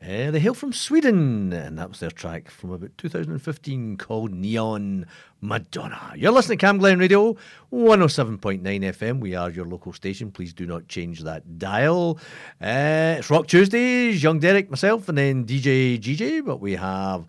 Uh, 0.00 0.30
they 0.30 0.38
hail 0.38 0.54
from 0.54 0.72
Sweden, 0.72 1.52
and 1.52 1.76
that 1.76 1.88
was 1.88 1.98
their 1.98 2.12
track 2.12 2.48
from 2.52 2.70
about 2.70 2.96
2015 2.98 3.96
called 3.96 4.32
Neon 4.32 5.06
Madonna. 5.40 6.12
You're 6.14 6.30
listening 6.30 6.58
to 6.58 6.66
Camglen 6.66 7.00
Radio, 7.00 7.34
107.9 7.72 8.62
FM. 8.62 9.18
We 9.18 9.34
are 9.34 9.50
your 9.50 9.64
local 9.64 9.92
station. 9.92 10.30
Please 10.30 10.52
do 10.52 10.66
not 10.66 10.86
change 10.86 11.24
that 11.24 11.58
dial. 11.58 12.20
Uh, 12.62 13.16
it's 13.18 13.28
Rock 13.28 13.48
Tuesdays, 13.48 14.22
Young 14.22 14.38
Derek, 14.38 14.70
myself, 14.70 15.08
and 15.08 15.18
then 15.18 15.44
DJ 15.46 15.98
GJ. 15.98 16.44
But 16.44 16.60
we 16.60 16.76
have 16.76 17.26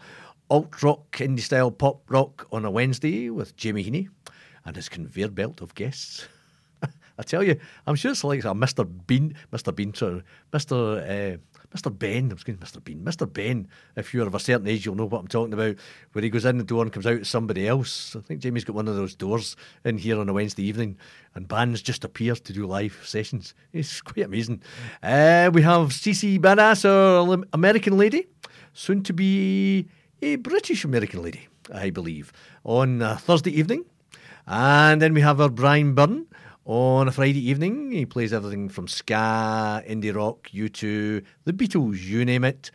alt 0.51 0.83
rock, 0.83 1.09
indie 1.13 1.39
style 1.39 1.71
pop 1.71 2.03
rock 2.07 2.45
on 2.51 2.65
a 2.65 2.69
Wednesday 2.69 3.31
with 3.31 3.57
Jamie 3.57 3.83
Heaney 3.83 4.09
and 4.63 4.75
his 4.75 4.89
conveyor 4.89 5.29
belt 5.29 5.59
of 5.59 5.73
guests. 5.73 6.27
I 7.18 7.24
tell 7.24 7.43
you, 7.43 7.57
I'm 7.86 7.95
sure 7.95 8.11
it's 8.11 8.24
like 8.24 8.43
a 8.45 8.53
Mr. 8.53 8.88
Bean, 9.07 9.34
Mr. 9.51 9.76
Bean, 9.76 9.93
sorry, 9.93 10.24
Mr. 10.53 11.36
Uh, 11.36 11.38
Mr. 11.76 11.97
Ben. 11.97 12.32
I 12.32 12.34
was 12.34 12.43
going 12.43 12.57
Mr. 12.57 12.84
Bean, 12.84 13.03
Mr. 13.03 13.32
Ben. 13.32 13.68
If 13.95 14.13
you're 14.13 14.28
of 14.28 14.36
a 14.36 14.39
certain 14.39 14.68
age, 14.68 14.86
you'll 14.86 14.95
know 14.95 15.05
what 15.05 15.20
I'm 15.20 15.28
talking 15.28 15.53
about. 15.53 15.76
Where 16.13 16.24
he 16.24 16.30
goes 16.30 16.45
in 16.45 16.57
the 16.57 16.63
door 16.63 16.84
and 16.84 16.91
comes 16.91 17.05
out 17.05 17.20
as 17.20 17.28
somebody 17.28 17.68
else. 17.68 18.15
I 18.15 18.22
think 18.22 18.39
Jamie's 18.39 18.63
got 18.63 18.76
one 18.76 18.88
of 18.88 18.95
those 18.95 19.15
doors 19.15 19.55
in 19.84 19.97
here 19.97 20.20
on 20.20 20.30
a 20.30 20.34
Wednesday 20.34 20.63
evening, 20.63 20.97
and 21.36 21.47
bands 21.47 21.82
just 21.82 22.03
appear 22.03 22.36
to 22.36 22.53
do 22.53 22.65
live 22.65 22.99
sessions. 23.03 23.53
It's 23.74 24.01
quite 24.01 24.26
amazing. 24.26 24.61
Uh, 25.03 25.51
we 25.53 25.61
have 25.63 25.89
CC 25.89 26.39
Badass, 26.39 26.86
our 26.86 27.43
American 27.53 27.97
lady, 27.97 28.28
soon 28.74 29.03
to 29.03 29.13
be 29.13 29.88
a 30.22 30.38
British 30.38 30.86
American 30.86 31.22
lady, 31.22 31.47
I 31.74 31.89
believe, 31.89 32.32
on 32.63 32.99
Thursday 33.18 33.51
evening. 33.51 33.86
And 34.47 35.01
then 35.01 35.13
we 35.13 35.22
have 35.22 35.41
our 35.41 35.49
Brian 35.49 35.93
Byrne 35.93 36.28
on 36.68 37.07
a 37.07 37.11
Friday 37.13 37.49
evening. 37.49 37.91
He 37.91 38.05
plays 38.05 38.34
everything 38.34 38.68
from 38.68 38.89
ska, 38.89 39.82
indie 39.88 40.13
rock, 40.13 40.49
U2, 40.53 41.24
the 41.45 41.53
Beatles, 41.53 42.03
you 42.03 42.26
name 42.26 42.43
it. 42.43 42.72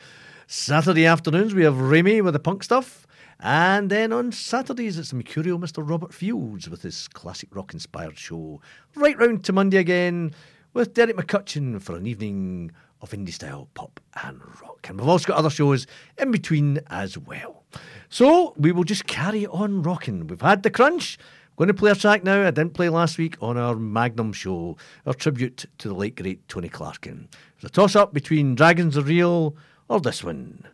Saturday 0.47 1.05
afternoons, 1.05 1.55
we 1.55 1.65
have 1.65 1.79
Remy 1.79 2.23
with 2.23 2.33
the 2.33 2.41
punk 2.41 2.65
stuff. 2.65 3.07
And 3.39 3.91
then 3.91 4.11
on 4.13 4.33
Saturdays, 4.33 4.99
it's 4.99 5.11
the 5.11 5.17
Mercurial 5.17 5.59
Mr. 5.59 5.87
Robert 5.87 6.15
Fields 6.15 6.71
with 6.71 6.83
his 6.83 7.07
classic 7.09 7.55
rock 7.55 7.75
inspired 7.75 8.17
show. 8.17 8.63
Right 8.95 9.19
round 9.19 9.45
to 9.45 9.53
Monday 9.53 9.77
again 9.77 10.33
with 10.73 10.95
Derek 10.95 11.17
McCutcheon 11.17 11.83
for 11.83 11.95
an 11.95 12.07
evening 12.07 12.71
of 13.03 13.11
indie 13.11 13.33
style 13.33 13.69
pop 13.75 14.01
and 14.25 14.41
rock. 14.63 14.87
And 14.89 14.99
we've 14.99 15.09
also 15.09 15.27
got 15.27 15.37
other 15.37 15.51
shows 15.51 15.87
in 16.17 16.31
between 16.31 16.81
as 16.89 17.19
well. 17.19 17.65
So 18.09 18.55
we 18.57 18.73
will 18.73 18.85
just 18.85 19.07
carry 19.07 19.47
on 19.47 19.83
rocking. 19.83 20.29
We've 20.29 20.41
had 20.41 20.63
the 20.63 20.71
crunch. 20.71 21.19
Going 21.57 21.69
to 21.69 21.75
play 21.75 21.91
a 21.91 21.95
track 21.95 22.25
now 22.25 22.47
I 22.47 22.51
didn't 22.51 22.73
play 22.73 22.89
last 22.89 23.19
week 23.19 23.37
on 23.43 23.59
our 23.59 23.77
Magnum 23.77 24.33
show, 24.33 24.79
our 25.05 25.13
tribute 25.13 25.67
to 25.79 25.89
the 25.89 25.95
late 25.95 26.17
great 26.17 26.49
Tony 26.49 26.71
Clarkin. 26.71 27.29
It's 27.57 27.65
a 27.65 27.69
toss 27.69 27.95
up 27.95 28.15
between 28.15 28.55
Dragons 28.55 28.97
Are 28.97 29.03
Real 29.03 29.55
or 29.87 30.01
this 30.01 30.25
one, 30.25 30.67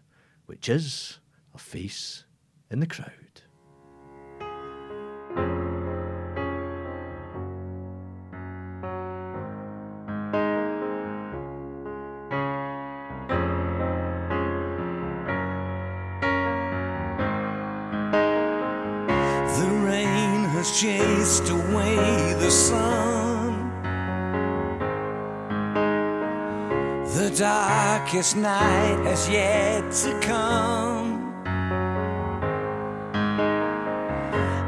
which 0.46 0.68
is 0.68 1.18
A 1.52 1.58
Face 1.58 2.24
in 2.70 2.78
the 2.78 2.86
Crowd. 2.86 3.17
darkest 28.08 28.36
night 28.36 29.04
has 29.04 29.28
yet 29.28 29.92
to 29.92 30.18
come. 30.20 31.34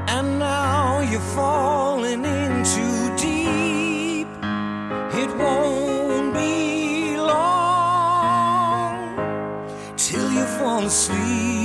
And 0.09 0.39
now 0.39 1.01
you're 1.01 1.21
falling 1.35 2.25
in 2.25 2.65
too 2.65 3.17
deep. 3.17 4.29
It 5.23 5.31
won't 5.39 6.35
be 6.35 7.17
long 7.17 7.57
till 9.97 10.31
you 10.31 10.45
fall 10.59 10.85
asleep. 10.85 11.60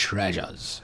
Treasures. 0.00 0.80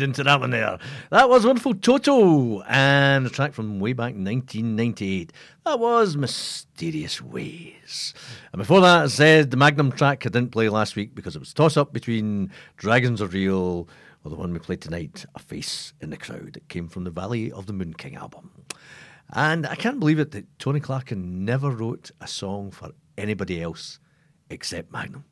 Strange 0.00 0.08
ending 0.08 0.24
to 0.24 0.30
that 0.30 0.40
one 0.40 0.50
there. 0.50 0.78
That 1.10 1.28
was 1.28 1.44
Wonderful 1.44 1.74
Toto 1.74 2.62
and 2.62 3.26
a 3.26 3.28
track 3.28 3.52
from 3.52 3.80
way 3.80 3.92
back 3.92 4.14
1998. 4.14 5.30
That 5.66 5.78
was 5.78 6.16
Mysterious 6.16 7.20
Ways. 7.20 8.14
And 8.52 8.60
before 8.60 8.80
that, 8.80 9.04
I 9.04 9.06
said 9.08 9.50
the 9.50 9.58
Magnum 9.58 9.92
track 9.92 10.24
I 10.24 10.30
didn't 10.30 10.52
play 10.52 10.70
last 10.70 10.96
week 10.96 11.14
because 11.14 11.36
it 11.36 11.38
was 11.38 11.52
toss 11.52 11.76
up 11.76 11.92
between 11.92 12.50
Dragons 12.78 13.20
Are 13.20 13.26
Real 13.26 13.88
or 14.24 14.30
the 14.30 14.36
one 14.36 14.54
we 14.54 14.58
played 14.58 14.80
tonight, 14.80 15.26
A 15.34 15.38
Face 15.38 15.92
in 16.00 16.08
the 16.08 16.16
Crowd. 16.16 16.56
It 16.56 16.68
came 16.68 16.88
from 16.88 17.04
the 17.04 17.10
Valley 17.10 17.52
of 17.52 17.66
the 17.66 17.74
Moonking 17.74 18.16
album. 18.16 18.52
And 19.34 19.66
I 19.66 19.74
can't 19.74 20.00
believe 20.00 20.18
it 20.18 20.30
that 20.30 20.58
Tony 20.58 20.80
Clarkin 20.80 21.40
never 21.40 21.70
wrote 21.70 22.10
a 22.22 22.26
song 22.26 22.70
for 22.70 22.92
anybody 23.18 23.62
else 23.62 23.98
except 24.48 24.92
Magnum 24.92 25.24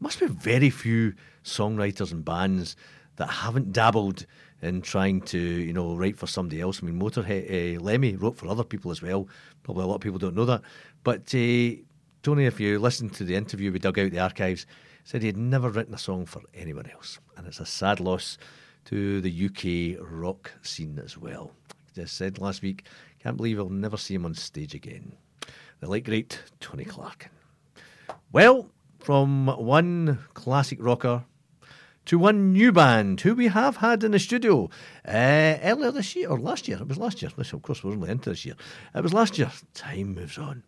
must 0.00 0.20
be 0.20 0.26
very 0.26 0.70
few 0.70 1.14
songwriters 1.44 2.12
and 2.12 2.24
bands 2.24 2.76
that 3.18 3.28
haven't 3.28 3.72
dabbled 3.72 4.26
in 4.62 4.80
trying 4.80 5.20
to, 5.20 5.38
you 5.38 5.72
know, 5.72 5.96
write 5.96 6.16
for 6.16 6.26
somebody 6.26 6.60
else. 6.60 6.82
I 6.82 6.86
mean, 6.86 7.00
Motorhead, 7.00 7.76
uh, 7.76 7.80
Lemmy 7.80 8.16
wrote 8.16 8.36
for 8.36 8.48
other 8.48 8.64
people 8.64 8.90
as 8.90 9.02
well. 9.02 9.28
Probably 9.62 9.84
a 9.84 9.86
lot 9.86 9.96
of 9.96 10.00
people 10.00 10.18
don't 10.18 10.34
know 10.34 10.46
that. 10.46 10.62
But 11.04 11.34
uh, 11.34 11.82
Tony, 12.22 12.46
if 12.46 12.58
you 12.58 12.78
listen 12.78 13.10
to 13.10 13.24
the 13.24 13.36
interview 13.36 13.70
we 13.70 13.78
dug 13.78 13.98
out 13.98 14.10
the 14.10 14.18
archives, 14.18 14.66
said 15.04 15.22
he 15.22 15.28
had 15.28 15.36
never 15.36 15.70
written 15.70 15.94
a 15.94 15.98
song 15.98 16.26
for 16.26 16.42
anyone 16.54 16.90
else. 16.90 17.18
And 17.36 17.46
it's 17.46 17.60
a 17.60 17.66
sad 17.66 18.00
loss 18.00 18.38
to 18.86 19.20
the 19.20 19.46
UK 19.46 20.04
rock 20.10 20.52
scene 20.62 21.00
as 21.04 21.16
well. 21.16 21.52
Just 21.94 22.16
said 22.16 22.38
last 22.38 22.62
week, 22.62 22.86
can't 23.22 23.36
believe 23.36 23.58
I'll 23.58 23.68
never 23.68 23.96
see 23.96 24.14
him 24.14 24.24
on 24.24 24.34
stage 24.34 24.74
again. 24.74 25.12
The 25.80 25.88
late 25.88 26.04
great 26.04 26.40
Tony 26.60 26.84
Clarkin. 26.84 27.28
Well, 28.32 28.70
from 28.98 29.46
one 29.46 30.18
classic 30.34 30.78
rocker 30.80 31.24
to 32.08 32.18
one 32.18 32.54
new 32.54 32.72
band 32.72 33.20
who 33.20 33.34
we 33.34 33.48
have 33.48 33.76
had 33.76 34.02
in 34.02 34.12
the 34.12 34.18
studio 34.18 34.70
uh, 35.06 35.58
earlier 35.62 35.90
this 35.90 36.16
year, 36.16 36.30
or 36.30 36.40
last 36.40 36.66
year. 36.66 36.78
It 36.80 36.88
was 36.88 36.96
last 36.96 37.20
year. 37.20 37.30
Of 37.36 37.60
course, 37.60 37.84
we're 37.84 37.92
only 37.92 38.08
into 38.08 38.30
this 38.30 38.46
year. 38.46 38.54
It 38.94 39.02
was 39.02 39.12
last 39.12 39.36
year. 39.36 39.52
Time 39.74 40.14
moves 40.14 40.38
on. 40.38 40.62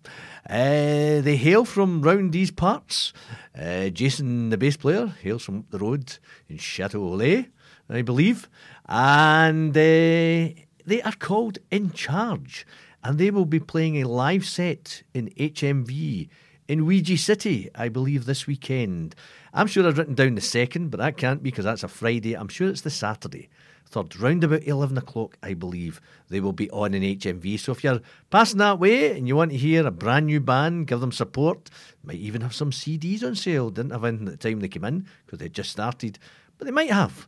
Uh, 0.48 1.22
they 1.22 1.36
hail 1.36 1.64
from 1.64 2.02
round 2.02 2.32
these 2.32 2.50
parts. 2.50 3.14
Uh, 3.58 3.88
Jason, 3.88 4.50
the 4.50 4.58
bass 4.58 4.76
player, 4.76 5.14
hails 5.22 5.42
from 5.42 5.60
up 5.60 5.70
the 5.70 5.78
road 5.78 6.18
in 6.46 6.58
Chateau 6.58 7.00
Olay, 7.00 7.48
I 7.88 8.02
believe. 8.02 8.46
And 8.86 9.72
they 9.72 10.66
are 11.02 11.16
called 11.18 11.56
In 11.70 11.90
Charge. 11.92 12.66
And 13.02 13.16
they 13.16 13.30
will 13.30 13.46
be 13.46 13.60
playing 13.60 13.96
a 13.96 14.08
live 14.08 14.44
set 14.44 15.04
in 15.14 15.30
HMV 15.38 16.28
in 16.68 16.84
Ouija 16.84 17.16
City, 17.16 17.70
I 17.74 17.88
believe, 17.88 18.26
this 18.26 18.46
weekend. 18.46 19.14
I'm 19.52 19.66
sure 19.66 19.86
I've 19.86 19.98
written 19.98 20.14
down 20.14 20.36
the 20.36 20.40
second, 20.40 20.90
but 20.90 21.00
that 21.00 21.16
can't 21.16 21.42
be 21.42 21.50
because 21.50 21.64
that's 21.64 21.82
a 21.82 21.88
Friday. 21.88 22.34
I'm 22.34 22.48
sure 22.48 22.68
it's 22.68 22.82
the 22.82 22.90
Saturday. 22.90 23.48
Third, 23.86 24.20
round 24.20 24.44
about 24.44 24.62
11 24.62 24.96
o'clock, 24.98 25.36
I 25.42 25.54
believe, 25.54 26.00
they 26.28 26.38
will 26.38 26.52
be 26.52 26.70
on 26.70 26.94
in 26.94 27.02
HMV. 27.02 27.58
So 27.58 27.72
if 27.72 27.82
you're 27.82 28.00
passing 28.30 28.58
that 28.58 28.78
way 28.78 29.16
and 29.16 29.26
you 29.26 29.34
want 29.34 29.50
to 29.50 29.56
hear 29.56 29.84
a 29.84 29.90
brand 29.90 30.26
new 30.26 30.40
band, 30.40 30.86
give 30.86 31.00
them 31.00 31.10
support, 31.10 31.70
might 32.04 32.16
even 32.16 32.42
have 32.42 32.54
some 32.54 32.70
CDs 32.70 33.24
on 33.24 33.34
sale. 33.34 33.70
Didn't 33.70 33.90
have 33.90 34.04
anything 34.04 34.28
at 34.28 34.38
the 34.38 34.48
time 34.48 34.60
they 34.60 34.68
came 34.68 34.84
in 34.84 35.06
because 35.26 35.40
they 35.40 35.48
just 35.48 35.72
started, 35.72 36.20
but 36.56 36.66
they 36.66 36.70
might 36.70 36.92
have. 36.92 37.26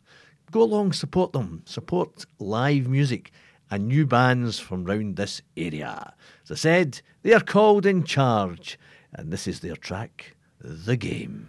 Go 0.53 0.63
along, 0.63 0.93
support 0.93 1.33
them, 1.33 1.63
support 1.65 2.27
live 2.39 2.87
music 2.87 3.33
and 3.69 3.89
new 3.89 4.07
bands 4.07 4.61
from 4.61 4.85
round 4.85 5.17
this 5.17 5.43
area. 5.57 6.15
As 6.45 6.53
I 6.53 6.55
said, 6.55 7.01
they 7.23 7.33
are 7.33 7.41
called 7.41 7.87
In 7.87 8.05
Charge, 8.05 8.79
and 9.13 9.33
this 9.33 9.49
is 9.49 9.61
their 9.61 9.77
track, 9.77 10.37
The 10.61 10.97
Game. 10.97 11.49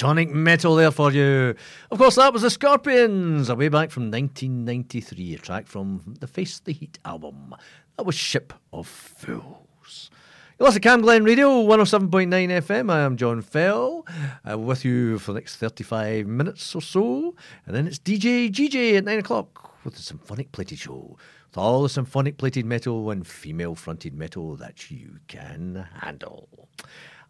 Teutonic 0.00 0.30
metal 0.30 0.76
there 0.76 0.90
for 0.90 1.12
you. 1.12 1.54
Of 1.90 1.98
course, 1.98 2.14
that 2.14 2.32
was 2.32 2.40
the 2.40 2.48
Scorpions, 2.48 3.50
a 3.50 3.54
way 3.54 3.68
back 3.68 3.90
from 3.90 4.04
1993, 4.04 5.34
a 5.34 5.38
track 5.38 5.66
from 5.66 6.14
the 6.20 6.26
Face 6.26 6.58
the 6.58 6.72
Heat 6.72 6.98
album. 7.04 7.54
That 7.98 8.04
was 8.04 8.14
Ship 8.14 8.54
of 8.72 8.86
Fools. 8.86 10.10
You 10.58 10.64
listen 10.64 10.80
to 10.80 10.88
Camglen 10.88 11.26
Radio, 11.26 11.50
107.9 11.50 12.30
FM. 12.30 12.90
I 12.90 13.00
am 13.00 13.18
John 13.18 13.42
Fell, 13.42 14.06
uh, 14.50 14.58
with 14.58 14.86
you 14.86 15.18
for 15.18 15.34
the 15.34 15.40
next 15.40 15.56
35 15.56 16.26
minutes 16.26 16.74
or 16.74 16.80
so. 16.80 17.34
And 17.66 17.76
then 17.76 17.86
it's 17.86 17.98
DJ 17.98 18.50
GJ 18.50 18.96
at 18.96 19.04
9 19.04 19.18
o'clock 19.18 19.84
with 19.84 19.96
the 19.96 20.02
Symphonic 20.02 20.50
Plated 20.50 20.78
Show. 20.78 21.18
With 21.50 21.58
all 21.58 21.82
the 21.82 21.90
symphonic 21.90 22.38
plated 22.38 22.64
metal 22.64 23.10
and 23.10 23.26
female 23.26 23.74
fronted 23.74 24.14
metal 24.14 24.56
that 24.56 24.90
you 24.90 25.18
can 25.26 25.84
handle. 26.00 26.48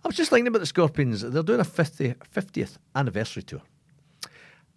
I 0.02 0.08
was 0.08 0.16
just 0.16 0.30
thinking 0.30 0.48
about 0.48 0.60
the 0.60 0.66
Scorpions. 0.66 1.20
They're 1.20 1.42
doing 1.42 1.60
a 1.60 1.64
50, 1.64 2.14
50th 2.34 2.78
anniversary 2.94 3.42
tour. 3.42 3.60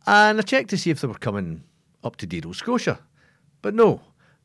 And 0.05 0.37
I 0.37 0.41
checked 0.41 0.69
to 0.71 0.77
see 0.77 0.89
if 0.89 0.99
they 0.99 1.07
were 1.07 1.13
coming 1.13 1.63
up 2.03 2.17
to 2.17 2.27
Dado, 2.27 2.51
Scotia. 2.51 2.99
But 3.61 3.73
no, 3.73 4.01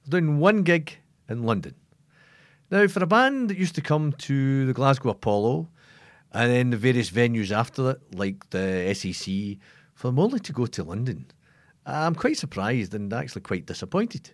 they're 0.06 0.20
doing 0.20 0.38
one 0.38 0.62
gig 0.62 0.98
in 1.28 1.42
London. 1.42 1.74
Now, 2.70 2.86
for 2.86 3.02
a 3.02 3.06
band 3.06 3.50
that 3.50 3.59
used 3.59 3.74
to 3.74 3.80
come 3.80 4.12
to 4.12 4.66
the 4.66 4.72
Glasgow 4.72 5.10
Apollo 5.10 5.68
and 6.32 6.52
then 6.52 6.70
the 6.70 6.76
various 6.76 7.10
venues 7.10 7.50
after 7.50 7.90
it, 7.92 8.14
like 8.14 8.50
the 8.50 8.94
SEC, 8.94 9.59
for 9.94 10.09
them 10.09 10.18
only 10.18 10.38
to 10.40 10.52
go 10.52 10.66
to 10.66 10.84
London, 10.84 11.26
I'm 11.86 12.14
quite 12.14 12.36
surprised 12.36 12.94
and 12.94 13.12
actually 13.12 13.40
quite 13.40 13.66
disappointed. 13.66 14.30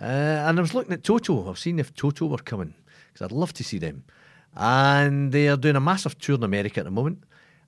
Uh, 0.00 0.04
and 0.46 0.58
I 0.58 0.62
was 0.62 0.74
looking 0.74 0.94
at 0.94 1.04
Toto. 1.04 1.48
I've 1.48 1.58
seen 1.58 1.78
if 1.78 1.94
Toto 1.94 2.26
were 2.26 2.38
coming 2.38 2.74
because 3.12 3.24
I'd 3.24 3.36
love 3.36 3.52
to 3.52 3.64
see 3.64 3.78
them. 3.78 4.04
And 4.56 5.32
they 5.32 5.48
are 5.48 5.56
doing 5.56 5.76
a 5.76 5.80
massive 5.80 6.18
tour 6.18 6.36
in 6.36 6.42
America 6.42 6.80
at 6.80 6.84
the 6.84 6.90
moment 6.90 7.24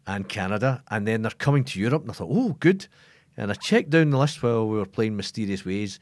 and 0.07 0.29
Canada, 0.29 0.83
and 0.91 1.07
then 1.07 1.23
they're 1.23 1.31
coming 1.31 1.65
to 1.65 1.81
Europe. 1.81 2.03
And 2.03 2.11
I 2.11 2.15
thought, 2.15 2.29
oh, 2.31 2.57
good. 2.59 2.87
And 3.37 3.51
I 3.51 3.55
checked 3.55 3.91
down 3.91 4.11
the 4.11 4.19
list 4.19 4.43
while 4.43 4.69
we 4.69 4.77
were 4.77 4.87
playing 4.87 5.17
Mysterious 5.17 5.65
Ways, 5.65 5.99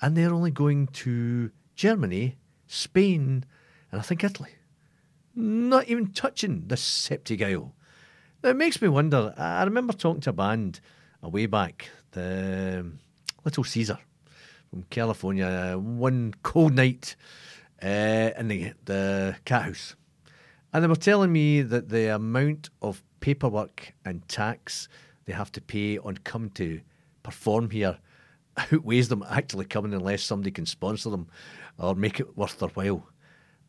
and 0.00 0.16
they're 0.16 0.32
only 0.32 0.50
going 0.50 0.86
to 0.88 1.50
Germany, 1.74 2.38
Spain, 2.66 3.44
and 3.90 4.00
I 4.00 4.04
think 4.04 4.24
Italy. 4.24 4.50
Not 5.34 5.88
even 5.88 6.12
touching 6.12 6.64
the 6.68 6.76
Septic 6.76 7.42
Isle. 7.42 7.74
Now, 8.42 8.50
it 8.50 8.56
makes 8.56 8.80
me 8.80 8.88
wonder. 8.88 9.34
I 9.36 9.64
remember 9.64 9.92
talking 9.92 10.22
to 10.22 10.30
a 10.30 10.32
band 10.32 10.80
a 11.22 11.28
way 11.28 11.46
back, 11.46 11.90
the 12.12 12.86
Little 13.44 13.64
Caesar 13.64 13.98
from 14.70 14.84
California, 14.84 15.76
one 15.76 16.34
cold 16.42 16.74
night 16.74 17.16
uh, 17.82 18.30
in 18.38 18.48
the, 18.48 18.72
the 18.84 19.36
Cathouse. 19.44 19.96
And 20.72 20.84
they 20.84 20.88
were 20.88 20.96
telling 20.96 21.32
me 21.32 21.62
that 21.62 21.88
the 21.88 22.14
amount 22.14 22.70
of 22.80 23.02
paperwork 23.20 23.92
and 24.04 24.26
tax 24.28 24.88
they 25.24 25.32
have 25.32 25.52
to 25.52 25.60
pay 25.60 25.98
on 25.98 26.16
coming 26.18 26.50
to 26.50 26.80
perform 27.22 27.70
here 27.70 27.98
outweighs 28.56 29.08
them 29.08 29.24
actually 29.28 29.64
coming 29.64 29.94
unless 29.94 30.22
somebody 30.22 30.50
can 30.50 30.66
sponsor 30.66 31.10
them 31.10 31.28
or 31.78 31.94
make 31.94 32.20
it 32.20 32.36
worth 32.36 32.58
their 32.58 32.68
while. 32.70 33.06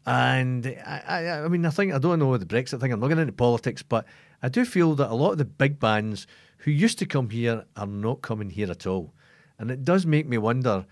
And 0.06 0.66
I, 0.86 1.04
I, 1.08 1.44
I 1.44 1.48
mean, 1.48 1.66
I 1.66 1.70
think 1.70 1.94
I 1.94 2.00
don't 2.00 2.20
know 2.20 2.36
the 2.38 2.46
Brexit 2.46 2.80
thing. 2.80 2.92
I'm 2.92 3.00
not 3.00 3.10
getting 3.10 3.22
into 3.22 3.34
politics, 3.34 3.84
but 3.84 4.06
I 4.42 4.50
do 4.50 4.66
feel 4.66 4.96
that 4.96 5.12
a 5.12 5.14
lot 5.14 5.34
of 5.34 5.38
the 5.38 5.46
big 5.46 5.80
bands 5.80 6.26
who 6.58 6.72
used 6.72 6.98
to 7.00 7.06
come 7.06 7.30
here 7.30 7.66
are 7.76 7.86
not 7.86 8.22
coming 8.22 8.50
here 8.50 8.72
at 8.72 8.88
all, 8.88 9.14
and 9.60 9.70
it 9.70 9.86
does 9.86 10.08
make 10.08 10.28
me 10.28 10.40
wonder: 10.40 10.88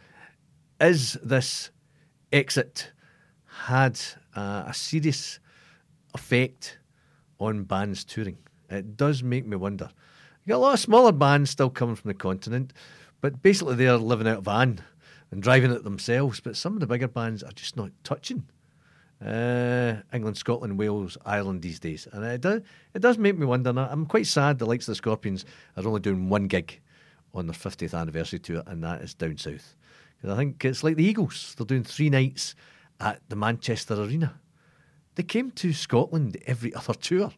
is 0.79 1.13
this 1.23 1.71
exit 2.31 2.91
had 3.65 3.99
uh, 4.35 4.65
a 4.67 4.73
serious 4.75 5.39
effect 6.13 6.77
on 7.39 7.63
bands 7.63 8.03
touring? 8.03 8.37
It 8.69 8.97
does 8.97 9.23
make 9.23 9.45
me 9.45 9.57
wonder. 9.57 9.89
You 10.45 10.51
got 10.51 10.57
a 10.57 10.59
lot 10.59 10.73
of 10.73 10.79
smaller 10.79 11.11
bands 11.11 11.49
still 11.49 11.69
coming 11.69 11.95
from 11.95 12.09
the 12.09 12.15
continent, 12.15 12.73
but 13.21 13.41
basically 13.41 13.75
they're 13.75 13.97
living 13.97 14.27
out 14.27 14.39
of 14.39 14.45
van 14.45 14.81
and 15.31 15.41
driving 15.41 15.71
it 15.71 15.83
themselves. 15.83 16.39
But 16.39 16.55
some 16.55 16.73
of 16.73 16.79
the 16.79 16.87
bigger 16.87 17.07
bands 17.07 17.43
are 17.43 17.51
just 17.51 17.75
not 17.75 17.91
touching 18.03 18.45
uh, 19.25 19.95
England, 20.13 20.37
Scotland, 20.37 20.77
Wales, 20.77 21.17
Ireland 21.25 21.61
these 21.61 21.79
days, 21.79 22.07
and 22.11 22.23
it 22.23 22.41
does 22.41 22.61
it 22.93 23.01
does 23.01 23.17
make 23.17 23.37
me 23.37 23.45
wonder. 23.45 23.71
I'm 23.77 24.05
quite 24.05 24.27
sad 24.27 24.59
the 24.59 24.65
likes 24.65 24.87
of 24.87 24.93
the 24.93 24.95
Scorpions 24.95 25.45
are 25.75 25.85
only 25.85 25.99
doing 25.99 26.29
one 26.29 26.47
gig 26.47 26.79
on 27.33 27.47
their 27.47 27.53
50th 27.53 27.93
anniversary 27.93 28.39
tour, 28.39 28.63
and 28.65 28.83
that 28.83 29.01
is 29.01 29.13
down 29.13 29.37
south. 29.37 29.75
Because 30.15 30.33
I 30.33 30.37
think 30.37 30.63
it's 30.63 30.83
like 30.83 30.95
the 30.95 31.03
Eagles; 31.03 31.53
they're 31.57 31.65
doing 31.65 31.83
three 31.83 32.09
nights 32.09 32.55
at 32.99 33.21
the 33.29 33.35
Manchester 33.35 33.95
Arena. 33.95 34.39
They 35.19 35.23
came 35.23 35.51
to 35.51 35.73
Scotland 35.73 36.37
every 36.45 36.73
other 36.73 36.93
tour, 36.93 37.33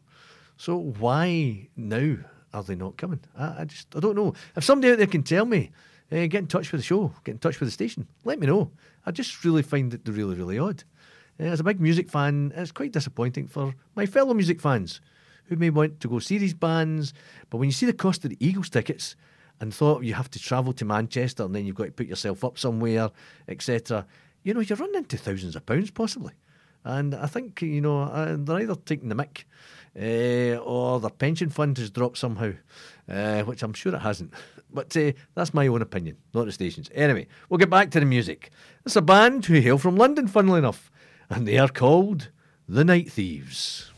so 0.56 0.76
why 0.76 1.68
now 1.74 2.14
are 2.54 2.62
they 2.62 2.76
not 2.76 2.96
coming? 2.96 3.18
I, 3.36 3.62
I 3.62 3.64
just 3.64 3.96
I 3.96 3.98
don't 3.98 4.14
know. 4.14 4.34
If 4.54 4.62
somebody 4.62 4.92
out 4.92 4.98
there 4.98 5.08
can 5.08 5.24
tell 5.24 5.44
me, 5.44 5.72
uh, 6.12 6.26
get 6.28 6.34
in 6.34 6.46
touch 6.46 6.70
with 6.70 6.80
the 6.80 6.84
show, 6.84 7.12
get 7.24 7.32
in 7.32 7.38
touch 7.38 7.58
with 7.58 7.66
the 7.66 7.72
station, 7.72 8.06
let 8.22 8.38
me 8.38 8.46
know. 8.46 8.70
I 9.04 9.10
just 9.10 9.44
really 9.44 9.64
find 9.64 9.92
it 9.92 10.02
really 10.06 10.36
really 10.36 10.60
odd. 10.60 10.84
Uh, 11.40 11.46
as 11.46 11.58
a 11.58 11.64
big 11.64 11.80
music 11.80 12.08
fan, 12.08 12.52
it's 12.54 12.70
quite 12.70 12.92
disappointing 12.92 13.48
for 13.48 13.74
my 13.96 14.06
fellow 14.06 14.32
music 14.32 14.60
fans 14.60 15.00
who 15.46 15.56
may 15.56 15.70
want 15.70 15.98
to 15.98 16.08
go 16.08 16.20
see 16.20 16.38
these 16.38 16.54
bands, 16.54 17.12
but 17.50 17.58
when 17.58 17.68
you 17.68 17.72
see 17.72 17.86
the 17.86 17.92
cost 17.92 18.22
of 18.22 18.30
the 18.30 18.36
Eagles 18.38 18.70
tickets 18.70 19.16
and 19.58 19.74
thought 19.74 20.04
you 20.04 20.14
have 20.14 20.30
to 20.30 20.38
travel 20.38 20.72
to 20.74 20.84
Manchester 20.84 21.42
and 21.42 21.52
then 21.52 21.66
you've 21.66 21.74
got 21.74 21.86
to 21.86 21.90
put 21.90 22.06
yourself 22.06 22.44
up 22.44 22.60
somewhere, 22.60 23.10
etc., 23.48 24.06
you 24.44 24.54
know, 24.54 24.60
you're 24.60 24.78
running 24.78 24.94
into 24.94 25.16
thousands 25.16 25.56
of 25.56 25.66
pounds 25.66 25.90
possibly. 25.90 26.34
And 26.84 27.14
I 27.14 27.26
think, 27.26 27.62
you 27.62 27.80
know, 27.80 28.02
uh, 28.02 28.36
they're 28.38 28.60
either 28.60 28.74
taking 28.74 29.08
the 29.08 29.14
mick 29.14 29.44
uh, 29.96 30.58
or 30.58 31.00
their 31.00 31.10
pension 31.10 31.50
fund 31.50 31.78
has 31.78 31.90
dropped 31.90 32.18
somehow, 32.18 32.52
uh, 33.08 33.42
which 33.42 33.62
I'm 33.62 33.74
sure 33.74 33.94
it 33.94 34.00
hasn't. 34.00 34.32
But 34.72 34.96
uh, 34.96 35.12
that's 35.34 35.54
my 35.54 35.66
own 35.66 35.82
opinion, 35.82 36.16
not 36.34 36.46
the 36.46 36.52
station's. 36.52 36.90
Anyway, 36.94 37.28
we'll 37.48 37.58
get 37.58 37.70
back 37.70 37.90
to 37.92 38.00
the 38.00 38.06
music. 38.06 38.50
It's 38.84 38.96
a 38.96 39.02
band 39.02 39.44
who 39.46 39.60
hail 39.60 39.78
from 39.78 39.96
London, 39.96 40.26
funnily 40.26 40.58
enough, 40.58 40.90
and 41.28 41.46
they 41.46 41.58
are 41.58 41.68
called 41.68 42.30
the 42.68 42.84
Night 42.84 43.12
Thieves. 43.12 43.91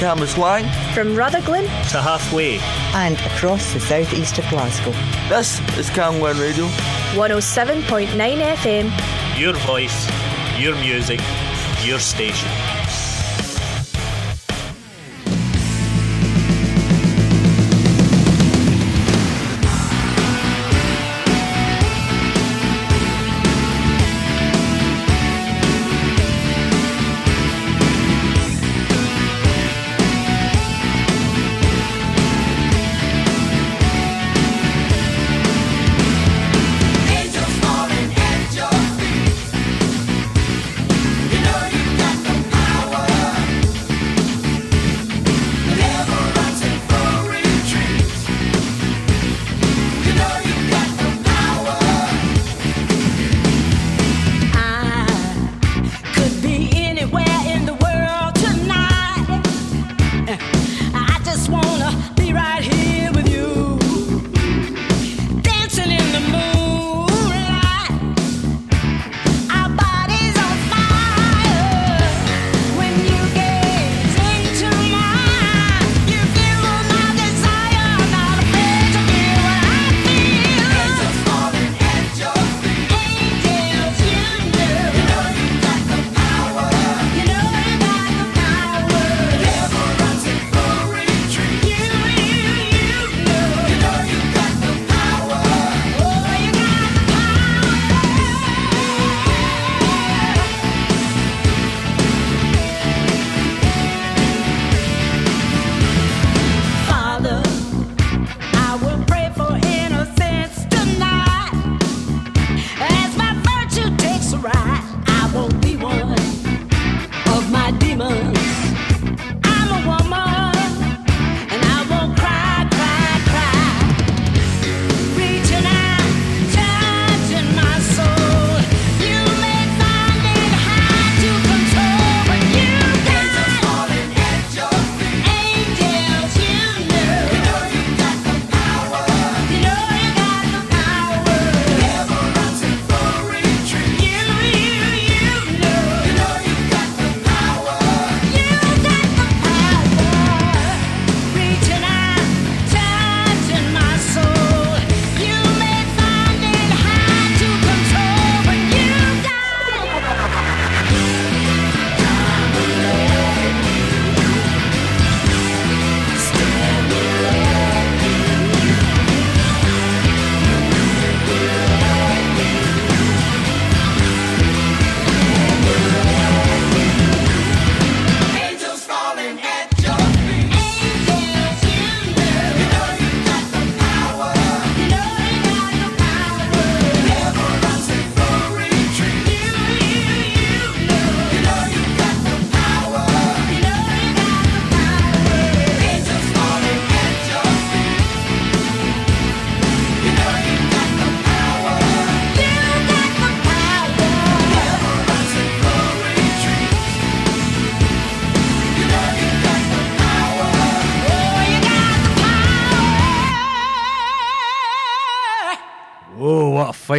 Cathkin 0.00 0.18
to 0.18 0.24
Cambuslang 0.24 0.94
From 0.94 1.14
Rutherglen 1.14 1.64
to 1.64 2.00
halfway. 2.00 2.58
and 2.94 3.16
across 3.32 3.72
the 3.72 3.80
southeast 3.80 4.38
of 4.38 4.48
Glasgow. 4.48 4.92
This 5.28 5.60
is 5.76 5.90
Cam 5.90 6.20
Radio. 6.22 6.66
107.9 7.14 8.08
FM. 8.08 9.38
Your 9.38 9.54
voice, 9.66 10.08
your 10.58 10.74
music, 10.76 11.20
your 11.84 11.98
station. 11.98 12.48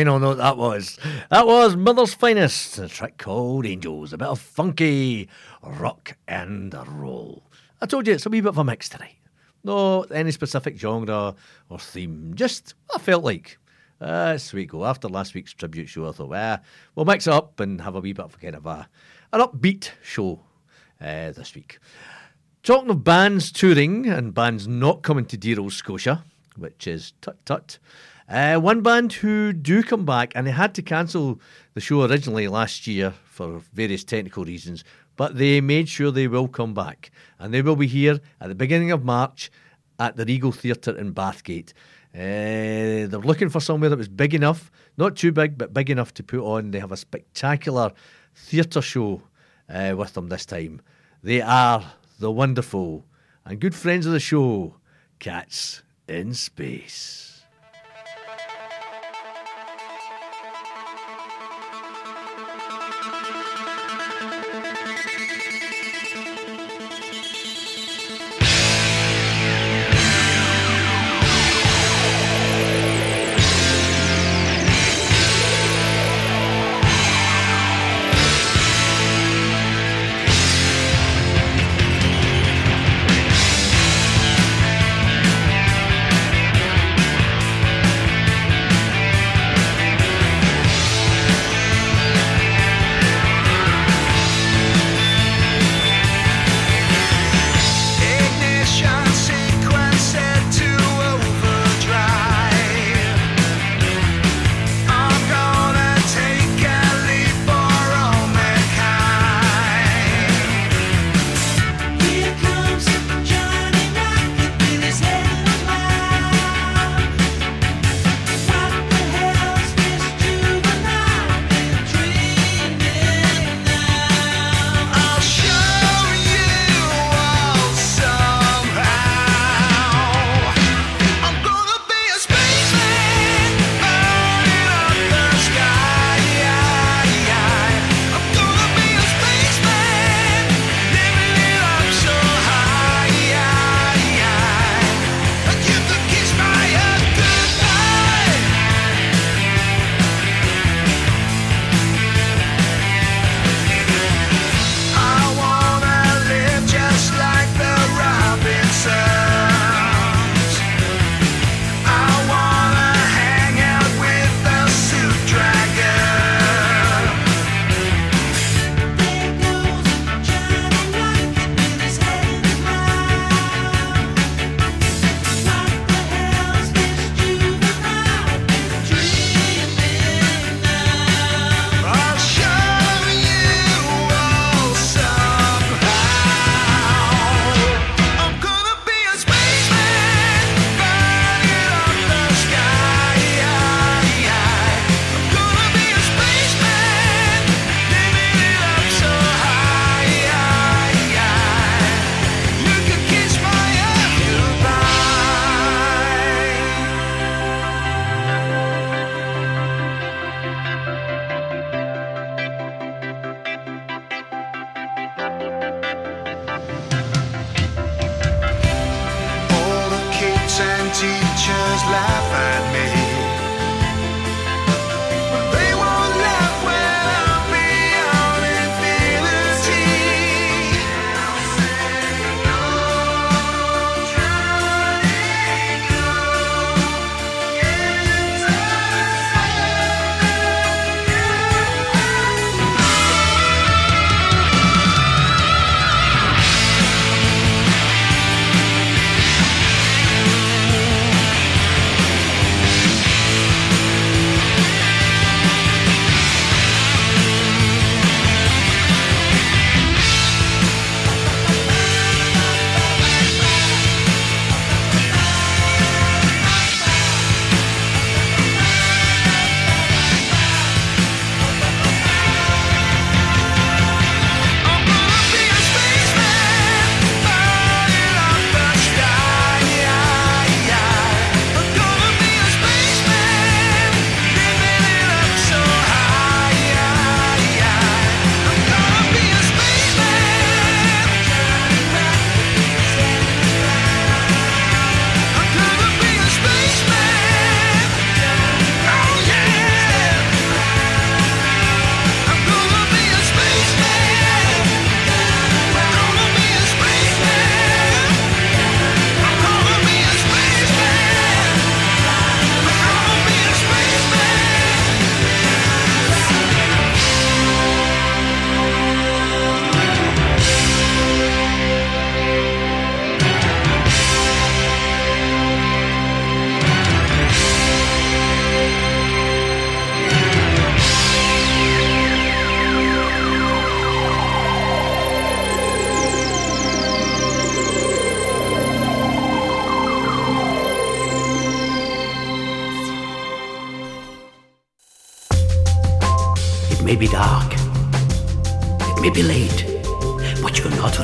Final 0.02 0.18
note 0.18 0.38
that 0.38 0.58
was. 0.58 0.98
That 1.30 1.46
was 1.46 1.76
Mother's 1.76 2.16
Finest, 2.16 2.80
a 2.80 2.88
track 2.88 3.20
called 3.20 3.68
Angels, 3.68 4.14
a 4.14 4.18
bit 4.18 4.30
of 4.30 4.42
funky 4.42 5.30
rock 5.62 6.18
and 6.28 6.74
roll. 6.88 7.44
I 7.80 7.86
told 7.86 8.08
you 8.08 8.14
it's 8.14 8.26
a 8.26 8.30
wee 8.30 8.42
bit 8.42 8.50
of 8.50 8.58
a 8.58 8.64
mix 8.64 8.90
tonight. 8.90 9.18
No 9.64 10.02
any 10.06 10.32
specific 10.32 10.80
genre 10.80 11.36
or 11.70 11.78
theme, 11.78 12.32
just 12.34 12.74
I 12.96 12.98
felt 12.98 13.24
like. 13.24 13.60
Uh, 14.00 14.40
sweet 14.40 14.70
go. 14.70 14.86
After 14.86 15.08
last 15.08 15.36
week's 15.36 15.54
tribute 15.54 15.88
show, 15.88 16.10
I 16.10 16.14
thought, 16.14 16.30
well, 16.30 16.60
we'll 16.96 17.06
mix 17.06 17.28
up 17.28 17.60
and 17.60 17.80
have 17.82 17.94
a 17.94 18.00
wee 18.00 18.14
bit 18.14 18.26
of 18.26 18.40
kind 18.40 18.56
of 18.56 18.66
a, 18.66 18.90
an 19.32 19.42
upbeat 19.42 19.92
show 20.02 20.42
uh, 21.00 21.30
this 21.30 21.54
week. 21.54 21.78
Talking 22.64 22.90
of 22.90 23.04
bands 23.04 23.52
touring 23.52 24.08
and 24.08 24.34
bands 24.34 24.68
not 24.68 25.04
coming 25.04 25.26
to 25.26 25.38
dear 25.38 25.60
old 25.60 25.74
Scotia, 25.74 26.24
which 26.56 26.88
is 26.88 27.14
tut 27.22 27.46
tut. 27.46 27.78
Uh, 28.32 28.58
one 28.58 28.80
band 28.80 29.12
who 29.12 29.52
do 29.52 29.84
come 29.84 30.06
back, 30.06 30.32
and 30.36 30.48
they 30.48 30.52
had 30.52 30.74
to 30.74 30.82
cancel 30.82 31.38
the 31.74 31.82
show 31.82 32.06
originally 32.06 32.48
last 32.48 32.88
year 32.88 33.14
for 33.26 33.60
various 33.74 34.06
technical 34.06 34.46
reasons, 34.46 34.86
but 35.18 35.38
they 35.38 35.60
made 35.60 35.90
sure 35.90 36.12
they 36.12 36.30
will 36.30 36.48
come 36.48 36.74
back. 36.74 37.12
And 37.40 37.54
they 37.54 37.62
will 37.62 37.76
be 37.76 37.88
here 37.88 38.22
at 38.40 38.48
the 38.48 38.56
beginning 38.56 38.90
of 38.90 39.04
March 39.04 39.52
at 40.00 40.16
the 40.16 40.24
Regal 40.24 40.54
Theatre 40.54 40.98
in 40.98 41.14
Bathgate. 41.14 41.74
Uh, 42.16 43.10
they're 43.10 43.20
looking 43.20 43.50
for 43.50 43.60
somewhere 43.60 43.90
that 43.90 43.98
was 43.98 44.08
big 44.08 44.34
enough, 44.34 44.72
not 44.96 45.18
too 45.18 45.34
big, 45.34 45.58
but 45.58 45.74
big 45.74 45.90
enough 45.90 46.14
to 46.14 46.24
put 46.24 46.40
on. 46.40 46.72
They 46.72 46.80
have 46.80 46.94
a 46.94 46.98
spectacular 46.98 47.92
theatre 48.34 48.82
show 48.82 49.24
uh, 49.68 49.94
with 49.98 50.14
them 50.14 50.30
this 50.30 50.46
time. 50.46 50.80
They 51.22 51.42
are 51.42 51.84
the 52.18 52.32
wonderful 52.32 53.06
and 53.44 53.60
good 53.60 53.76
friends 53.76 54.06
of 54.06 54.14
the 54.14 54.22
show, 54.22 54.76
Cats 55.20 55.84
in 56.08 56.34
Space. 56.34 57.31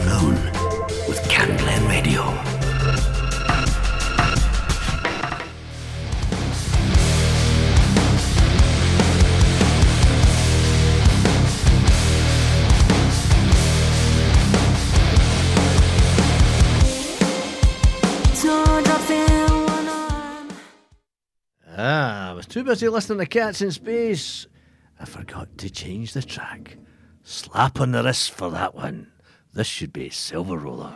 alone 0.07 0.35
with 1.07 1.21
Camglen 1.29 1.87
Radio. 1.89 2.23
Ah, 21.79 22.31
I 22.31 22.33
was 22.33 22.47
too 22.47 22.63
busy 22.63 22.87
listening 22.89 23.19
to 23.19 23.25
Cats 23.27 23.61
in 23.61 23.71
Space. 23.71 24.47
I 24.99 25.05
forgot 25.05 25.57
to 25.59 25.69
change 25.69 26.13
the 26.13 26.23
track. 26.23 26.77
Slap 27.23 27.79
on 27.79 27.91
the 27.91 28.03
wrist 28.03 28.31
for 28.31 28.49
that 28.49 28.73
one. 28.73 29.11
This 29.57 29.65
should 29.65 29.91
be 29.91 30.11
silver 30.11 30.55
roller. 30.55 30.95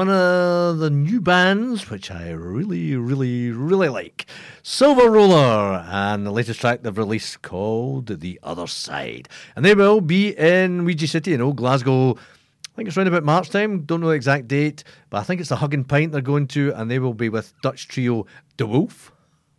One 0.00 0.08
of 0.08 0.78
the 0.78 0.88
new 0.88 1.20
bands 1.20 1.90
which 1.90 2.10
I 2.10 2.30
really, 2.30 2.96
really, 2.96 3.50
really 3.50 3.90
like. 3.90 4.24
Silver 4.62 5.10
Roller, 5.10 5.84
and 5.86 6.24
the 6.24 6.30
latest 6.30 6.62
track 6.62 6.82
they've 6.82 6.96
released 6.96 7.42
called 7.42 8.06
The 8.06 8.40
Other 8.42 8.66
Side. 8.66 9.28
And 9.54 9.62
they 9.62 9.74
will 9.74 10.00
be 10.00 10.30
in 10.30 10.86
Ouija 10.86 11.06
City 11.06 11.34
in 11.34 11.42
Old 11.42 11.56
Glasgow. 11.56 12.12
I 12.12 12.76
think 12.76 12.88
it's 12.88 12.96
around 12.96 13.08
about 13.08 13.24
March 13.24 13.50
time. 13.50 13.82
Don't 13.82 14.00
know 14.00 14.08
the 14.08 14.14
exact 14.14 14.48
date, 14.48 14.84
but 15.10 15.18
I 15.18 15.22
think 15.22 15.38
it's 15.38 15.50
the 15.50 15.56
Hug 15.56 15.74
and 15.74 15.86
Pint 15.86 16.12
they're 16.12 16.22
going 16.22 16.46
to, 16.46 16.72
and 16.74 16.90
they 16.90 16.98
will 16.98 17.12
be 17.12 17.28
with 17.28 17.52
Dutch 17.60 17.86
trio 17.86 18.24
DeWolff. 18.56 19.10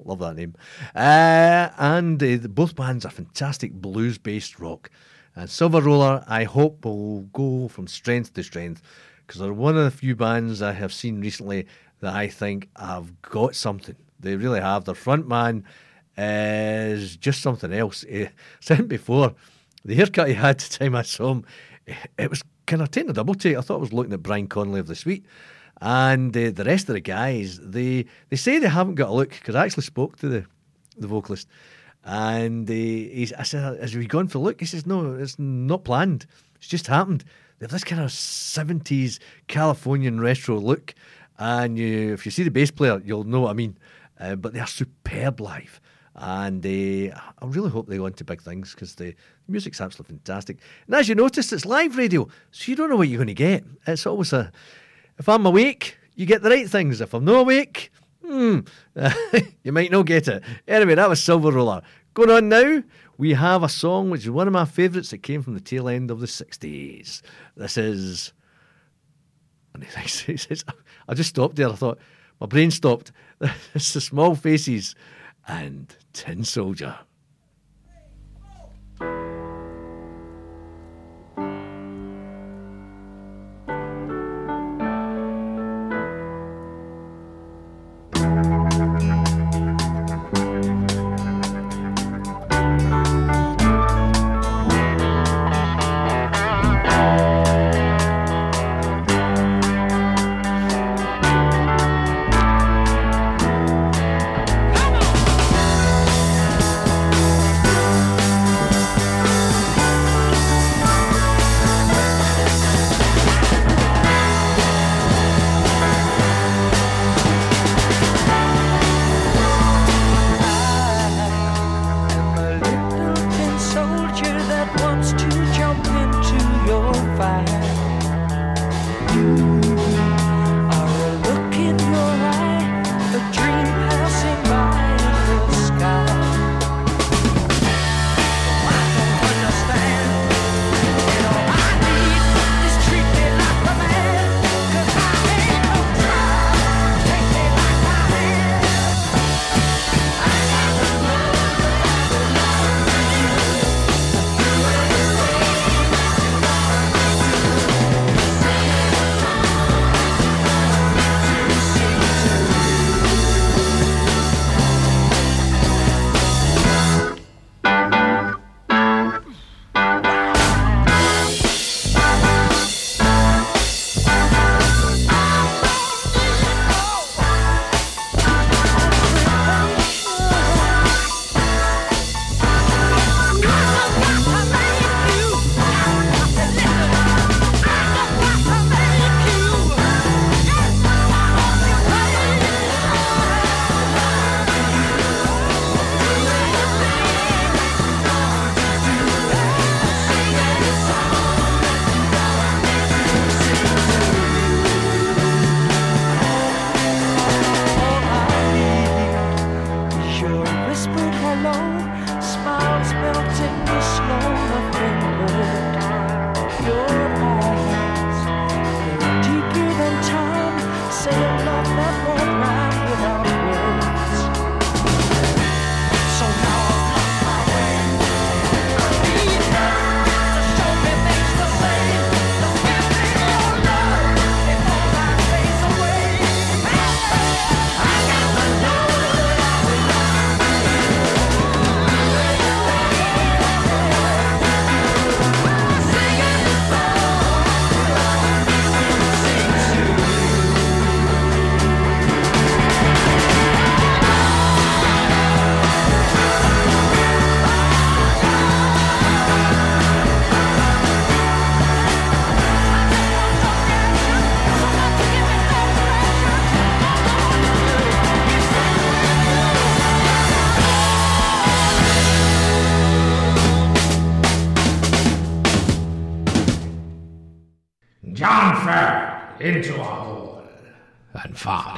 Love 0.03 0.17
that 0.17 0.37
name. 0.37 0.55
Uh, 0.95 1.69
and 1.77 2.23
uh, 2.23 2.47
both 2.47 2.75
bands 2.75 3.05
are 3.05 3.11
fantastic 3.11 3.73
blues 3.73 4.17
based 4.17 4.59
rock. 4.59 4.89
And 5.35 5.47
Silver 5.47 5.81
Roller, 5.81 6.23
I 6.27 6.45
hope, 6.45 6.83
will 6.83 7.21
go 7.31 7.67
from 7.67 7.85
strength 7.85 8.33
to 8.33 8.41
strength 8.41 8.81
because 9.25 9.41
they're 9.41 9.53
one 9.53 9.77
of 9.77 9.83
the 9.83 9.91
few 9.91 10.15
bands 10.15 10.61
I 10.61 10.73
have 10.73 10.93
seen 10.93 11.21
recently 11.21 11.67
that 12.01 12.13
I 12.13 12.27
think 12.27 12.69
have 12.77 13.21
got 13.21 13.55
something. 13.55 13.95
They 14.19 14.35
really 14.35 14.61
have. 14.61 14.85
Their 14.85 14.95
front 14.95 15.27
man 15.27 15.63
is 16.17 17.17
just 17.17 17.41
something 17.41 17.73
else. 17.73 18.05
Eh, 18.09 18.27
said 18.59 18.87
before, 18.87 19.33
the 19.85 19.95
haircut 19.95 20.27
he 20.27 20.33
had 20.33 20.59
the 20.59 20.77
time 20.77 20.95
I 20.95 21.03
saw 21.03 21.31
him, 21.31 21.45
it 22.17 22.29
was 22.29 22.43
kind 22.67 22.81
of 22.81 22.91
taking 22.91 23.09
a 23.09 23.13
double 23.13 23.35
take. 23.35 23.57
I 23.57 23.61
thought 23.61 23.77
I 23.77 23.81
was 23.81 23.93
looking 23.93 24.13
at 24.13 24.23
Brian 24.23 24.47
Connolly 24.47 24.79
of 24.79 24.87
the 24.87 24.95
Sweet. 24.95 25.25
And 25.81 26.35
uh, 26.37 26.51
the 26.51 26.63
rest 26.63 26.89
of 26.89 26.93
the 26.93 27.01
guys, 27.01 27.59
they 27.59 28.05
they 28.29 28.35
say 28.35 28.59
they 28.59 28.67
haven't 28.67 28.95
got 28.95 29.09
a 29.09 29.13
look 29.13 29.31
because 29.31 29.55
I 29.55 29.65
actually 29.65 29.83
spoke 29.83 30.17
to 30.17 30.29
the 30.29 30.45
the 30.95 31.07
vocalist, 31.07 31.47
and 32.05 32.69
uh, 32.69 32.73
I 32.73 33.43
said, 33.43 33.79
"Has 33.81 33.95
we 33.95 34.05
gone 34.05 34.27
for 34.27 34.37
a 34.37 34.41
look?" 34.41 34.59
He 34.59 34.67
says, 34.67 34.85
"No, 34.85 35.15
it's 35.15 35.39
not 35.39 35.83
planned. 35.83 36.27
It's 36.57 36.67
just 36.67 36.85
happened." 36.85 37.23
They 37.61 37.65
have 37.65 37.71
this 37.71 37.83
kind 37.83 38.01
of 38.01 38.11
seventies 38.11 39.19
Californian 39.47 40.19
retro 40.19 40.57
look, 40.57 40.95
and 41.37 41.77
you, 41.77 42.11
if 42.11 42.25
you 42.25 42.31
see 42.31 42.41
the 42.41 42.49
bass 42.49 42.71
player, 42.71 42.99
you'll 43.05 43.23
know 43.23 43.41
what 43.41 43.51
I 43.51 43.53
mean. 43.53 43.77
Uh, 44.19 44.35
but 44.35 44.53
they 44.53 44.59
are 44.59 44.65
superb 44.65 45.39
live, 45.39 45.79
and 46.15 46.65
I 46.65 47.13
really 47.43 47.69
hope 47.69 47.87
they 47.87 47.97
go 47.97 48.07
on 48.07 48.13
to 48.13 48.23
big 48.23 48.41
things 48.41 48.73
because 48.73 48.95
the 48.95 49.13
music's 49.47 49.79
absolutely 49.79 50.15
fantastic. 50.15 50.57
And 50.87 50.95
as 50.95 51.07
you 51.07 51.13
noticed, 51.13 51.53
it's 51.53 51.63
live 51.63 51.97
radio, 51.97 52.27
so 52.49 52.71
you 52.71 52.75
don't 52.75 52.89
know 52.89 52.95
what 52.95 53.09
you're 53.09 53.19
going 53.19 53.27
to 53.27 53.35
get. 53.35 53.63
It's 53.85 54.07
always 54.07 54.33
a 54.33 54.51
if 55.19 55.29
I'm 55.29 55.45
awake, 55.45 55.99
you 56.15 56.25
get 56.25 56.41
the 56.41 56.49
right 56.49 56.67
things. 56.67 56.99
If 56.99 57.13
I'm 57.13 57.25
not 57.25 57.41
awake, 57.41 57.91
hmm, 58.25 58.61
you 59.63 59.71
might 59.71 59.91
not 59.91 60.07
get 60.07 60.27
it. 60.27 60.41
Anyway, 60.67 60.95
that 60.95 61.09
was 61.09 61.23
Silver 61.23 61.51
Roller. 61.51 61.83
Going 62.15 62.31
on 62.31 62.49
now, 62.49 62.81
we 63.21 63.33
have 63.33 63.61
a 63.61 63.69
song 63.69 64.09
which 64.09 64.23
is 64.23 64.31
one 64.31 64.47
of 64.47 64.53
my 64.53 64.65
favourites 64.65 65.11
that 65.11 65.21
came 65.21 65.43
from 65.43 65.53
the 65.53 65.59
tail 65.59 65.87
end 65.87 66.09
of 66.09 66.19
the 66.19 66.25
60s. 66.25 67.21
This 67.55 67.77
is. 67.77 68.33
And 69.75 69.83
he 69.83 70.07
says, 70.07 70.65
I 71.07 71.13
just 71.13 71.29
stopped 71.29 71.55
there. 71.55 71.69
I 71.69 71.73
thought, 71.73 71.99
my 72.39 72.47
brain 72.47 72.71
stopped. 72.71 73.11
it's 73.75 73.93
the 73.93 74.01
Small 74.01 74.33
Faces 74.33 74.95
and 75.47 75.95
Tin 76.13 76.43
Soldier. 76.43 76.97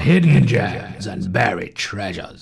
Hidden 0.03 0.45
gems 0.45 1.07
and 1.07 1.31
buried 1.31 1.75
treasures. 1.75 2.32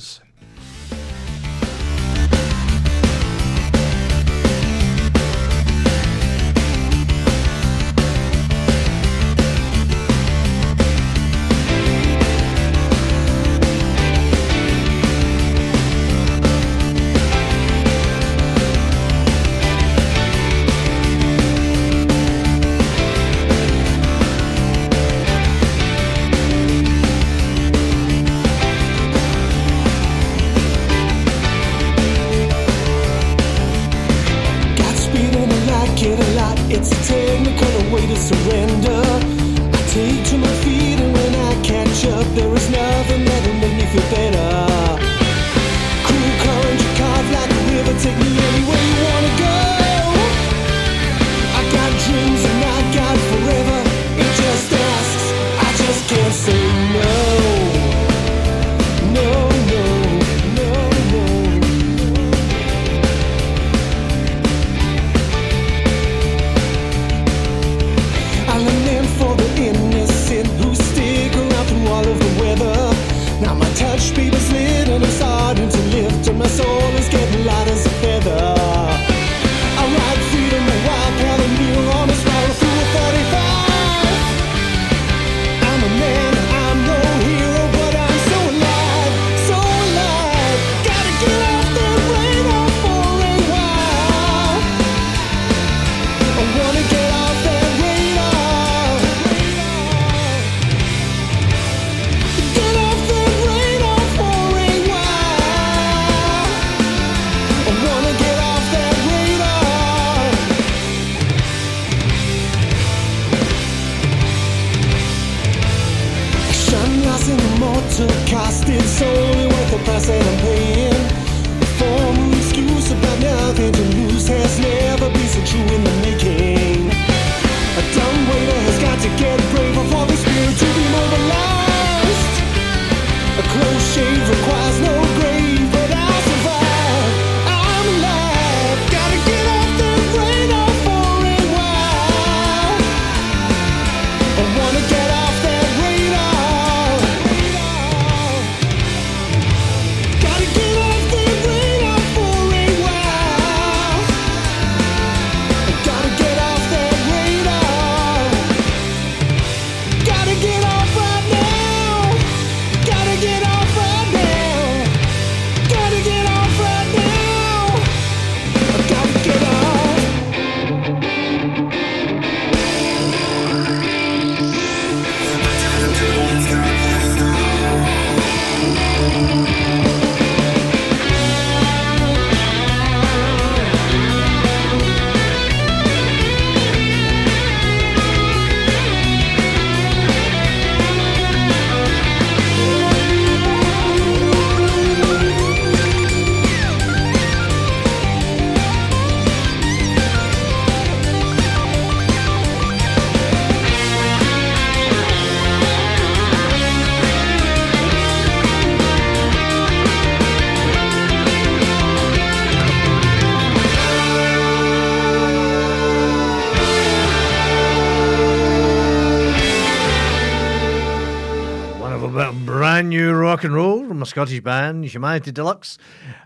Scottish 224.11 224.41
band, 224.41 224.83
Humanity 224.83 225.31
Deluxe, 225.31 225.77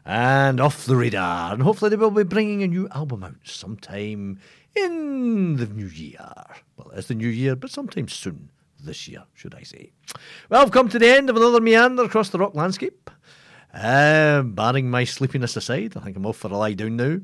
and 0.06 0.60
Off 0.60 0.88
the 0.88 0.96
Radar. 0.96 1.54
And 1.54 1.62
hopefully 1.62 1.92
they 1.92 1.96
will 1.96 2.10
be 2.10 2.24
bringing 2.24 2.64
a 2.64 2.68
new 2.68 2.90
album 2.90 3.24
out 3.24 3.36
sometime 3.44 4.40
in 4.76 5.58
the 5.58 5.68
new 5.68 5.86
year. 5.86 6.34
Well, 6.78 6.90
it's 6.96 7.10
the 7.10 7.14
new 7.14 7.28
year, 7.28 7.56
but 7.56 7.70
sometime 7.70 8.08
soon 8.08 8.50
this 8.84 9.08
year, 9.08 9.26
should 9.36 9.54
I 9.54 9.62
say. 9.62 9.92
Well, 10.50 10.64
I've 10.64 10.72
come 10.72 10.90
to 10.90 10.98
the 10.98 11.16
end 11.16 11.30
of 11.30 11.36
another 11.36 11.62
meander 11.62 12.04
across 12.04 12.30
the 12.30 12.40
rock 12.40 12.56
landscape. 12.56 13.12
Uh, 13.72 14.42
barring 14.42 14.90
my 14.90 15.04
sleepiness 15.04 15.56
aside, 15.56 15.96
I 15.96 16.00
think 16.00 16.18
I'm 16.18 16.26
off 16.26 16.38
for 16.38 16.48
a 16.48 16.58
lie 16.58 16.74
down 16.74 16.96
now. 16.96 17.20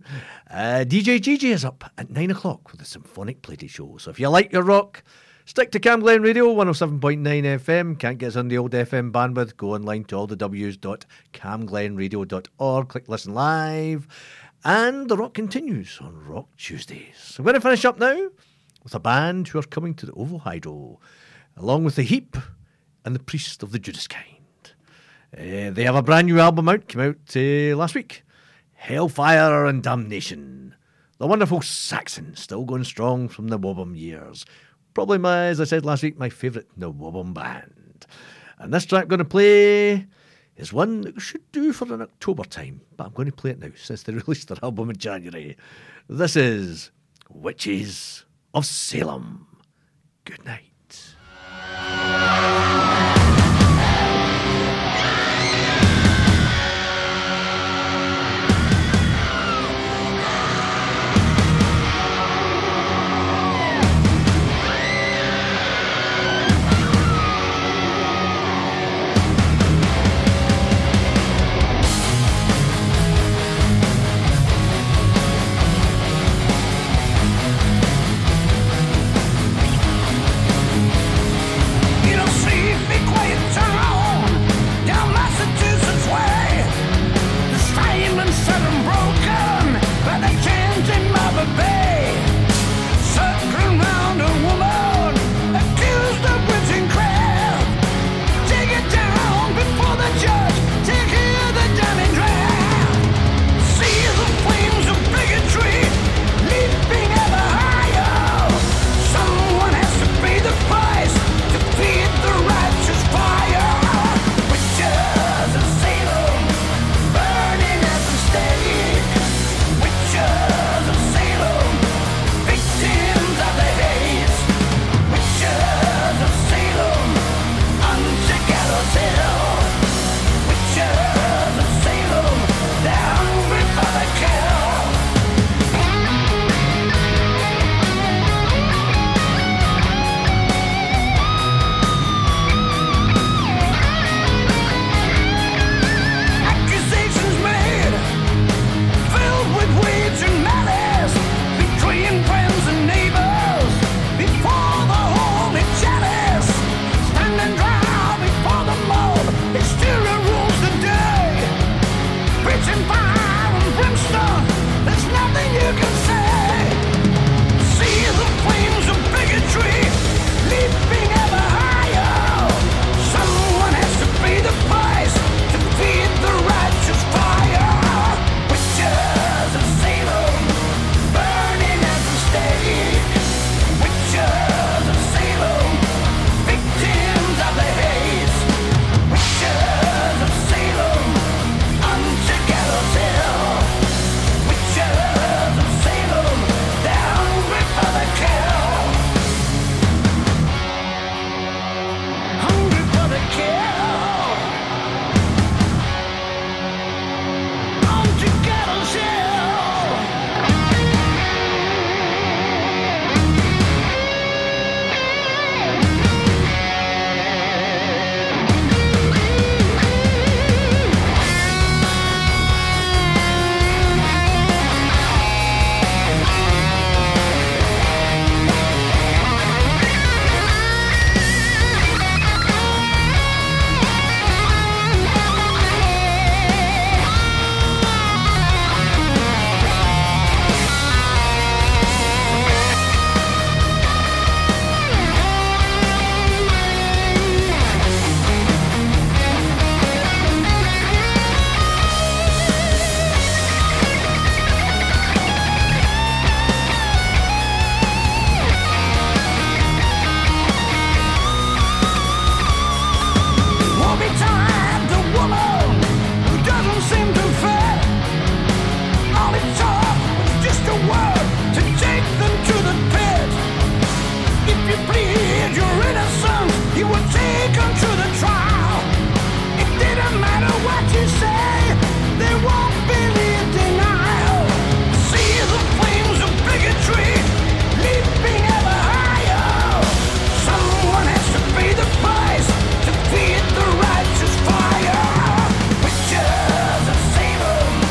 Uh, 0.47 0.85
DJ 0.87 1.19
GG 1.19 1.43
is 1.43 1.65
up 1.65 1.85
at 1.97 2.11
9 2.11 2.29
o'clock 2.29 2.71
with 2.71 2.81
a 2.81 2.85
symphonic 2.85 3.41
playday 3.41 3.67
show. 3.67 3.97
So 3.97 4.11
if 4.11 4.19
you 4.19 4.29
like 4.29 4.53
your 4.53 4.61
rock, 4.61 5.03
stick 5.51 5.69
to 5.69 5.79
Camglen 5.81 6.23
Radio 6.23 6.55
107.9 6.55 7.19
FM. 7.19 7.99
Can't 7.99 8.17
get 8.17 8.27
us 8.27 8.37
on 8.37 8.47
the 8.47 8.57
old 8.57 8.71
FM 8.71 9.11
bandwidth, 9.11 9.57
go 9.57 9.75
online 9.75 10.05
to 10.05 10.15
allthews.camglenradio.org, 10.15 12.87
click 12.87 13.09
listen 13.09 13.33
live. 13.33 14.07
And 14.63 15.09
the 15.09 15.17
rock 15.17 15.33
continues 15.33 15.99
on 15.99 16.25
Rock 16.25 16.47
Tuesdays. 16.55 17.35
I'm 17.37 17.43
going 17.43 17.55
to 17.55 17.59
finish 17.59 17.83
up 17.83 17.99
now 17.99 18.29
with 18.81 18.95
a 18.95 18.99
band 19.01 19.49
who 19.49 19.59
are 19.59 19.63
coming 19.63 19.93
to 19.95 20.05
the 20.05 20.13
OVO 20.13 20.37
Hydro, 20.37 21.01
along 21.57 21.83
with 21.83 21.97
The 21.97 22.03
Heep 22.03 22.37
and 23.03 23.13
The 23.13 23.19
Priest 23.19 23.61
of 23.61 23.73
the 23.73 23.79
Judas 23.79 24.07
Kind. 24.07 24.37
Uh, 25.37 25.71
they 25.71 25.83
have 25.83 25.95
a 25.95 26.01
brand 26.01 26.27
new 26.27 26.39
album 26.39 26.69
out, 26.69 26.87
came 26.87 27.01
out 27.01 27.17
uh, 27.35 27.75
last 27.75 27.93
week 27.93 28.23
Hellfire 28.75 29.65
and 29.65 29.83
Damnation. 29.83 30.75
The 31.17 31.27
wonderful 31.27 31.61
Saxon, 31.61 32.37
still 32.37 32.63
going 32.63 32.85
strong 32.85 33.27
from 33.27 33.49
the 33.49 33.59
NWOBHM 33.59 33.99
years. 33.99 34.45
Probably, 34.93 35.17
my, 35.17 35.45
as 35.45 35.61
I 35.61 35.65
said 35.65 35.85
last 35.85 36.03
week, 36.03 36.17
my 36.17 36.29
favourite 36.29 36.67
NWOBHM 36.79 37.33
Band. 37.33 38.05
And 38.59 38.73
this 38.73 38.85
track 38.85 39.03
I'm 39.03 39.07
going 39.07 39.19
to 39.19 39.25
play 39.25 40.05
is 40.57 40.73
one 40.73 41.01
that 41.01 41.19
should 41.19 41.49
do 41.51 41.73
for 41.73 41.91
an 41.93 42.01
October 42.01 42.43
time, 42.43 42.81
but 42.97 43.07
I'm 43.07 43.13
going 43.13 43.29
to 43.29 43.35
play 43.35 43.51
it 43.51 43.59
now 43.59 43.71
since 43.75 44.03
they 44.03 44.13
released 44.13 44.49
their 44.49 44.57
album 44.61 44.89
in 44.89 44.97
January. 44.97 45.57
This 46.09 46.35
is 46.35 46.91
Witches 47.29 48.25
of 48.53 48.65
Salem. 48.65 49.47
Good 50.25 50.45
night. 50.45 50.70